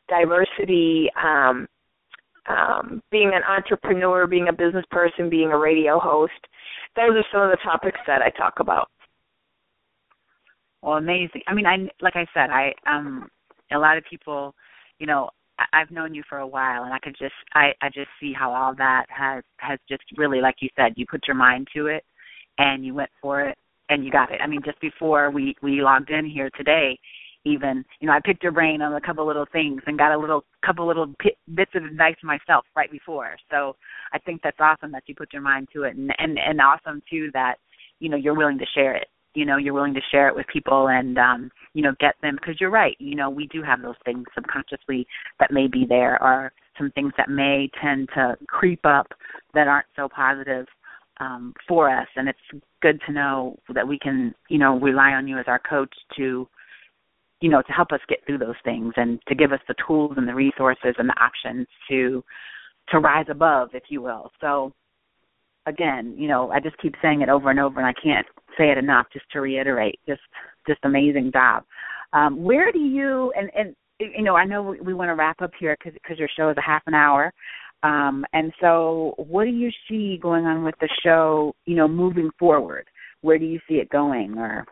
diversity, 0.07 1.09
um, 1.21 1.67
um, 2.47 3.01
being 3.11 3.31
an 3.33 3.41
entrepreneur, 3.49 4.27
being 4.27 4.47
a 4.49 4.53
business 4.53 4.85
person, 4.91 5.29
being 5.29 5.51
a 5.51 5.57
radio 5.57 5.99
host. 5.99 6.33
Those 6.95 7.15
are 7.15 7.25
some 7.31 7.41
of 7.41 7.49
the 7.49 7.57
topics 7.63 7.99
that 8.05 8.21
I 8.21 8.29
talk 8.29 8.59
about. 8.59 8.89
Well, 10.81 10.97
amazing. 10.97 11.41
I 11.47 11.53
mean, 11.55 11.65
I 11.65 11.77
like 12.01 12.15
I 12.15 12.27
said, 12.33 12.51
I 12.51 12.71
um 12.87 13.27
a 13.71 13.79
lot 13.79 13.97
of 13.97 14.03
people, 14.07 14.53
you 14.99 15.07
know, 15.07 15.29
I've 15.73 15.89
known 15.89 16.13
you 16.13 16.21
for 16.29 16.37
a 16.37 16.47
while, 16.47 16.83
and 16.83 16.93
I 16.93 16.99
could 16.99 17.15
just 17.17 17.33
I 17.55 17.71
I 17.81 17.87
just 17.87 18.09
see 18.19 18.33
how 18.37 18.53
all 18.53 18.75
that 18.75 19.05
has 19.09 19.43
has 19.57 19.79
just 19.89 20.03
really, 20.15 20.41
like 20.41 20.57
you 20.59 20.69
said, 20.75 20.93
you 20.95 21.05
put 21.09 21.27
your 21.27 21.35
mind 21.35 21.67
to 21.75 21.87
it, 21.87 22.03
and 22.59 22.85
you 22.85 22.93
went 22.93 23.09
for 23.19 23.41
it, 23.41 23.57
and 23.89 24.03
you 24.03 24.11
got 24.11 24.31
it. 24.31 24.41
I 24.41 24.47
mean, 24.47 24.61
just 24.63 24.79
before 24.81 25.31
we 25.31 25.55
we 25.61 25.81
logged 25.81 26.09
in 26.09 26.25
here 26.25 26.49
today, 26.57 26.99
even 27.45 27.85
you 27.99 28.07
know, 28.07 28.13
I 28.13 28.19
picked 28.23 28.43
your 28.43 28.51
brain 28.51 28.81
on 28.81 28.93
a 28.93 29.01
couple 29.01 29.25
little 29.25 29.45
things 29.51 29.81
and 29.85 29.97
got 29.97 30.13
a 30.13 30.17
little 30.17 30.43
couple 30.65 30.87
little 30.87 31.13
p- 31.19 31.37
bits 31.53 31.71
of 31.75 31.83
advice 31.83 32.15
myself 32.23 32.65
right 32.75 32.91
before. 32.91 33.35
So 33.51 33.75
I 34.13 34.19
think 34.19 34.41
that's 34.43 34.57
awesome 34.59 34.91
that 34.91 35.03
you 35.07 35.15
put 35.15 35.33
your 35.33 35.41
mind 35.41 35.69
to 35.73 35.83
it, 35.83 35.95
and 35.95 36.11
and 36.17 36.37
and 36.39 36.59
awesome 36.59 37.01
too 37.09 37.29
that 37.33 37.55
you 37.99 38.09
know 38.09 38.17
you're 38.17 38.35
willing 38.35 38.59
to 38.59 38.65
share 38.73 38.95
it. 38.95 39.07
You 39.35 39.45
know, 39.45 39.57
you're 39.57 39.73
willing 39.73 39.93
to 39.95 40.01
share 40.11 40.29
it 40.29 40.35
with 40.35 40.47
people 40.47 40.87
and 40.87 41.17
um, 41.17 41.51
you 41.73 41.83
know 41.83 41.93
get 41.99 42.15
them 42.21 42.37
because 42.39 42.59
you're 42.59 42.71
right. 42.71 42.95
You 42.99 43.15
know, 43.15 43.29
we 43.29 43.47
do 43.47 43.61
have 43.61 43.81
those 43.81 43.95
things 44.03 44.25
subconsciously 44.33 45.05
that 45.39 45.51
may 45.51 45.67
be 45.67 45.85
there, 45.87 46.21
or 46.23 46.51
some 46.77 46.91
things 46.91 47.13
that 47.17 47.29
may 47.29 47.69
tend 47.81 48.09
to 48.15 48.35
creep 48.47 48.85
up 48.85 49.07
that 49.53 49.67
aren't 49.67 49.87
so 49.95 50.09
positive 50.09 50.65
um, 51.19 51.53
for 51.67 51.89
us, 51.89 52.07
and 52.15 52.27
it's 52.27 52.63
good 52.81 52.99
to 53.05 53.13
know 53.13 53.57
that 53.73 53.87
we 53.87 53.97
can, 53.99 54.33
you 54.49 54.57
know, 54.57 54.79
rely 54.79 55.11
on 55.11 55.27
you 55.27 55.37
as 55.37 55.45
our 55.47 55.59
coach 55.59 55.93
to, 56.17 56.47
you 57.41 57.49
know, 57.49 57.61
to 57.61 57.71
help 57.71 57.91
us 57.91 57.99
get 58.09 58.19
through 58.25 58.37
those 58.37 58.55
things 58.63 58.93
and 58.97 59.19
to 59.27 59.35
give 59.35 59.51
us 59.51 59.59
the 59.67 59.75
tools 59.87 60.13
and 60.17 60.27
the 60.27 60.35
resources 60.35 60.95
and 60.97 61.09
the 61.09 61.21
options 61.21 61.67
to 61.89 62.23
to 62.89 62.99
rise 62.99 63.25
above, 63.29 63.69
if 63.73 63.83
you 63.89 64.01
will. 64.01 64.31
So 64.39 64.71
again, 65.65 66.13
you 66.17 66.27
know, 66.27 66.51
I 66.51 66.59
just 66.59 66.77
keep 66.77 66.93
saying 67.01 67.21
it 67.21 67.29
over 67.29 67.49
and 67.49 67.59
over, 67.59 67.79
and 67.79 67.87
I 67.87 67.93
can't 68.01 68.27
say 68.57 68.71
it 68.71 68.77
enough. 68.77 69.07
Just 69.11 69.25
to 69.31 69.41
reiterate, 69.41 69.99
just 70.07 70.21
just 70.67 70.79
amazing 70.83 71.31
job. 71.31 71.63
Um, 72.13 72.43
where 72.43 72.71
do 72.71 72.79
you 72.79 73.31
and 73.37 73.49
and 73.55 73.75
you 73.99 74.23
know, 74.23 74.35
I 74.35 74.45
know 74.45 74.61
we, 74.61 74.79
we 74.81 74.93
want 74.93 75.09
to 75.09 75.15
wrap 75.15 75.41
up 75.41 75.51
here 75.59 75.75
because 75.79 75.93
because 75.93 76.19
your 76.19 76.29
show 76.35 76.49
is 76.49 76.57
a 76.57 76.61
half 76.61 76.83
an 76.87 76.93
hour. 76.93 77.33
Um, 77.83 78.25
and 78.33 78.51
so, 78.59 79.13
what 79.17 79.45
do 79.45 79.51
you 79.51 79.69
see 79.87 80.17
going 80.21 80.45
on 80.45 80.63
with 80.63 80.75
the 80.79 80.89
show? 81.03 81.53
You 81.65 81.75
know, 81.75 81.87
moving 81.87 82.29
forward, 82.39 82.87
where 83.21 83.37
do 83.37 83.45
you 83.45 83.59
see 83.67 83.75
it 83.75 83.89
going, 83.89 84.37
or 84.37 84.65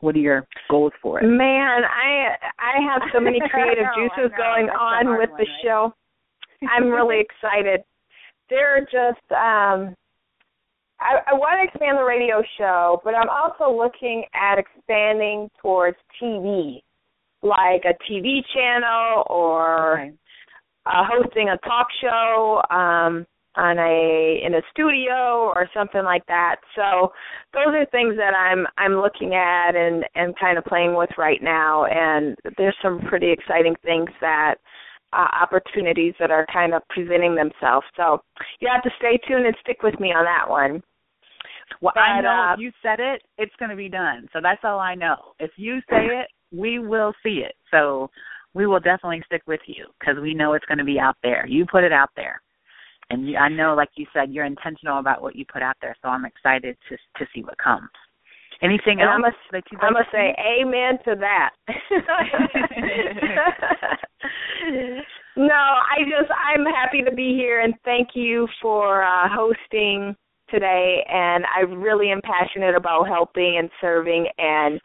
what 0.00 0.14
are 0.14 0.20
your 0.20 0.46
goals 0.70 0.92
for 1.02 1.20
it? 1.20 1.24
Man, 1.24 1.82
I 1.84 2.36
I 2.58 2.82
have 2.92 3.02
so 3.12 3.20
many 3.20 3.40
creative 3.50 3.86
juices 3.96 4.30
going 4.36 4.68
on 4.68 5.18
with 5.18 5.30
the 5.30 5.44
right? 5.44 5.62
show. 5.64 5.94
I'm 6.68 6.88
really 6.88 7.20
excited. 7.42 7.80
They're 8.50 8.80
just 8.82 9.32
um 9.32 9.94
I, 11.00 11.20
I 11.30 11.34
want 11.34 11.60
to 11.60 11.68
expand 11.68 11.96
the 11.96 12.04
radio 12.04 12.42
show, 12.58 13.00
but 13.04 13.14
I'm 13.14 13.28
also 13.28 13.74
looking 13.74 14.24
at 14.34 14.58
expanding 14.58 15.48
towards 15.62 15.96
TV, 16.20 16.82
like 17.42 17.84
a 17.84 17.94
TV 18.10 18.40
channel 18.52 19.24
or 19.30 20.00
Okay. 20.00 20.12
Uh, 20.88 21.04
hosting 21.06 21.50
a 21.50 21.58
talk 21.58 21.86
show 22.00 22.62
um, 22.70 23.26
on 23.56 23.78
a 23.78 24.40
in 24.44 24.54
a 24.54 24.62
studio 24.70 25.52
or 25.54 25.68
something 25.74 26.04
like 26.04 26.24
that. 26.26 26.56
So 26.74 27.12
those 27.52 27.74
are 27.74 27.86
things 27.86 28.16
that 28.16 28.34
I'm 28.34 28.66
I'm 28.78 29.00
looking 29.00 29.34
at 29.34 29.74
and 29.74 30.04
and 30.14 30.38
kind 30.38 30.56
of 30.56 30.64
playing 30.64 30.94
with 30.96 31.10
right 31.18 31.42
now. 31.42 31.84
And 31.84 32.36
there's 32.56 32.76
some 32.82 33.00
pretty 33.08 33.30
exciting 33.32 33.74
things 33.84 34.08
that 34.20 34.56
uh, 35.12 35.26
opportunities 35.42 36.14
that 36.20 36.30
are 36.30 36.46
kind 36.52 36.74
of 36.74 36.82
presenting 36.88 37.34
themselves. 37.34 37.86
So 37.96 38.20
you 38.60 38.68
have 38.72 38.82
to 38.82 38.90
stay 38.98 39.18
tuned 39.26 39.46
and 39.46 39.56
stick 39.60 39.82
with 39.82 39.98
me 40.00 40.08
on 40.08 40.24
that 40.24 40.48
one. 40.48 40.82
Well, 41.82 41.92
I 41.96 42.20
know 42.20 42.28
uh, 42.30 42.54
if 42.54 42.60
you 42.60 42.72
said 42.82 42.98
it, 42.98 43.22
it's 43.36 43.54
going 43.58 43.70
to 43.70 43.76
be 43.76 43.88
done. 43.90 44.26
So 44.32 44.38
that's 44.42 44.60
all 44.64 44.78
I 44.78 44.94
know. 44.94 45.16
If 45.38 45.50
you 45.56 45.80
say 45.90 46.06
it, 46.06 46.28
we 46.50 46.78
will 46.78 47.12
see 47.22 47.42
it. 47.44 47.54
So 47.70 48.10
we 48.54 48.66
will 48.66 48.80
definitely 48.80 49.22
stick 49.26 49.42
with 49.46 49.60
you 49.66 49.86
because 49.98 50.16
we 50.20 50.34
know 50.34 50.52
it's 50.54 50.64
going 50.66 50.78
to 50.78 50.84
be 50.84 50.98
out 50.98 51.16
there. 51.22 51.46
You 51.46 51.66
put 51.70 51.84
it 51.84 51.92
out 51.92 52.10
there. 52.16 52.40
and 53.10 53.28
you, 53.28 53.36
I 53.36 53.48
know, 53.48 53.74
like 53.74 53.90
you 53.96 54.06
said, 54.12 54.32
you're 54.32 54.44
intentional 54.44 54.98
about 54.98 55.22
what 55.22 55.36
you 55.36 55.44
put 55.50 55.62
out 55.62 55.76
there. 55.80 55.96
So 56.02 56.08
I'm 56.08 56.24
excited 56.24 56.76
to 56.88 56.96
to 57.18 57.26
see 57.34 57.42
what 57.42 57.58
comes. 57.58 57.88
Anything 58.60 59.00
and 59.00 59.02
else 59.02 59.10
I'm 59.14 59.24
a, 59.24 59.32
that 59.52 59.62
you? 59.70 59.78
I'm 59.80 59.92
gonna 59.92 60.04
say 60.10 60.34
amen 60.60 60.98
to 61.04 61.14
that. 61.20 61.50
no, 65.36 65.54
I 65.54 66.02
just 66.02 66.28
I'm 66.32 66.64
happy 66.64 67.02
to 67.02 67.12
be 67.14 67.36
here 67.36 67.60
and 67.60 67.74
thank 67.84 68.08
you 68.14 68.48
for 68.60 69.04
uh, 69.04 69.28
hosting 69.30 70.16
today 70.50 71.04
and 71.08 71.44
I 71.54 71.60
really 71.60 72.10
am 72.10 72.20
passionate 72.22 72.74
about 72.74 73.08
helping 73.08 73.56
and 73.58 73.70
serving 73.80 74.26
and 74.38 74.80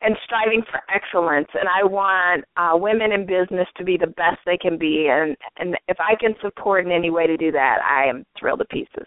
and 0.00 0.16
striving 0.24 0.62
for 0.70 0.80
excellence 0.94 1.48
and 1.54 1.68
I 1.68 1.84
want 1.84 2.44
uh 2.56 2.76
women 2.76 3.12
in 3.12 3.26
business 3.26 3.68
to 3.76 3.84
be 3.84 3.96
the 3.96 4.06
best 4.06 4.38
they 4.46 4.56
can 4.56 4.78
be 4.78 5.08
and 5.10 5.36
and 5.58 5.76
if 5.88 5.98
I 6.00 6.14
can 6.14 6.34
support 6.40 6.84
in 6.84 6.92
any 6.92 7.10
way 7.10 7.26
to 7.26 7.36
do 7.36 7.52
that 7.52 7.78
I 7.82 8.08
am 8.08 8.24
thrilled 8.38 8.60
to 8.60 8.64
pieces. 8.66 9.06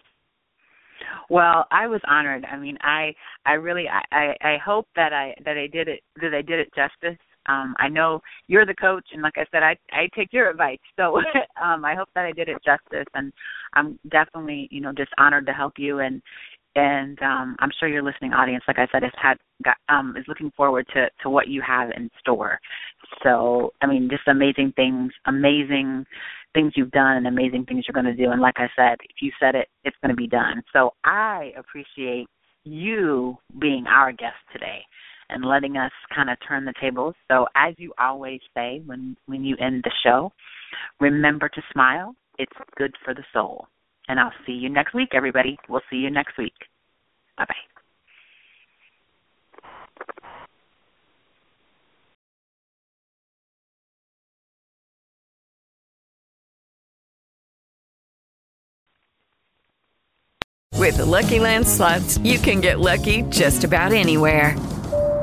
Well, 1.28 1.66
I 1.70 1.86
was 1.86 2.00
honored. 2.06 2.44
I 2.44 2.56
mean, 2.56 2.78
I 2.82 3.14
I 3.44 3.54
really 3.54 3.86
I 3.88 4.34
I 4.40 4.56
hope 4.64 4.86
that 4.96 5.12
I 5.12 5.34
that 5.44 5.56
I 5.56 5.66
did 5.66 5.88
it 5.88 6.00
that 6.20 6.34
I 6.34 6.42
did 6.42 6.60
it 6.60 6.68
justice 6.74 7.18
um 7.46 7.74
I 7.78 7.88
know 7.88 8.20
you're 8.46 8.66
the 8.66 8.74
coach 8.74 9.06
and 9.12 9.22
like 9.22 9.34
I 9.36 9.46
said 9.50 9.62
I 9.62 9.76
I 9.92 10.08
take 10.14 10.32
your 10.32 10.50
advice. 10.50 10.78
So 10.96 11.18
um 11.62 11.84
I 11.84 11.94
hope 11.94 12.08
that 12.14 12.24
I 12.24 12.32
did 12.32 12.48
it 12.48 12.58
justice 12.64 13.06
and 13.14 13.32
I'm 13.74 13.98
definitely, 14.10 14.68
you 14.70 14.80
know, 14.80 14.92
just 14.92 15.10
honored 15.18 15.46
to 15.46 15.52
help 15.52 15.74
you 15.76 16.00
and 16.00 16.22
and 16.74 17.20
um 17.22 17.56
I'm 17.58 17.70
sure 17.78 17.88
your 17.88 18.02
listening 18.02 18.32
audience 18.32 18.64
like 18.66 18.78
I 18.78 18.86
said 18.92 19.02
has 19.02 19.12
had 19.20 19.38
got 19.64 19.76
um 19.88 20.14
is 20.16 20.24
looking 20.28 20.50
forward 20.56 20.86
to 20.94 21.08
to 21.22 21.30
what 21.30 21.48
you 21.48 21.62
have 21.66 21.90
in 21.96 22.10
store. 22.20 22.58
So, 23.22 23.72
I 23.82 23.86
mean, 23.86 24.08
just 24.10 24.26
amazing 24.26 24.72
things, 24.74 25.12
amazing 25.26 26.06
things 26.54 26.72
you've 26.76 26.90
done 26.90 27.18
and 27.18 27.26
amazing 27.26 27.64
things 27.66 27.84
you're 27.86 28.00
going 28.00 28.16
to 28.16 28.24
do 28.24 28.30
and 28.30 28.40
like 28.40 28.56
I 28.56 28.68
said, 28.76 28.96
if 29.02 29.16
you 29.20 29.32
said 29.40 29.54
it, 29.54 29.68
it's 29.84 29.96
going 30.02 30.10
to 30.10 30.16
be 30.16 30.26
done. 30.26 30.62
So, 30.72 30.92
I 31.04 31.52
appreciate 31.56 32.28
you 32.64 33.36
being 33.58 33.86
our 33.86 34.12
guest 34.12 34.36
today 34.52 34.82
and 35.32 35.44
letting 35.44 35.76
us 35.76 35.92
kind 36.14 36.30
of 36.30 36.38
turn 36.46 36.64
the 36.64 36.74
tables. 36.80 37.14
So 37.30 37.46
as 37.56 37.74
you 37.78 37.92
always 37.98 38.40
say 38.54 38.82
when 38.86 39.16
when 39.26 39.44
you 39.44 39.56
end 39.60 39.84
the 39.84 39.92
show, 40.04 40.32
remember 41.00 41.48
to 41.48 41.62
smile. 41.72 42.14
It's 42.38 42.52
good 42.76 42.94
for 43.04 43.14
the 43.14 43.24
soul. 43.32 43.66
And 44.08 44.18
I'll 44.18 44.32
see 44.46 44.52
you 44.52 44.68
next 44.68 44.94
week, 44.94 45.10
everybody. 45.14 45.58
We'll 45.68 45.82
see 45.90 45.96
you 45.96 46.10
next 46.10 46.36
week. 46.38 46.54
Bye 47.36 47.44
bye. 47.48 47.54
With 60.82 60.96
the 60.96 61.06
Lucky 61.06 61.38
Land 61.38 61.68
slots, 61.68 62.18
you 62.18 62.40
can 62.40 62.60
get 62.60 62.80
lucky 62.80 63.22
just 63.30 63.62
about 63.62 63.92
anywhere. 63.92 64.56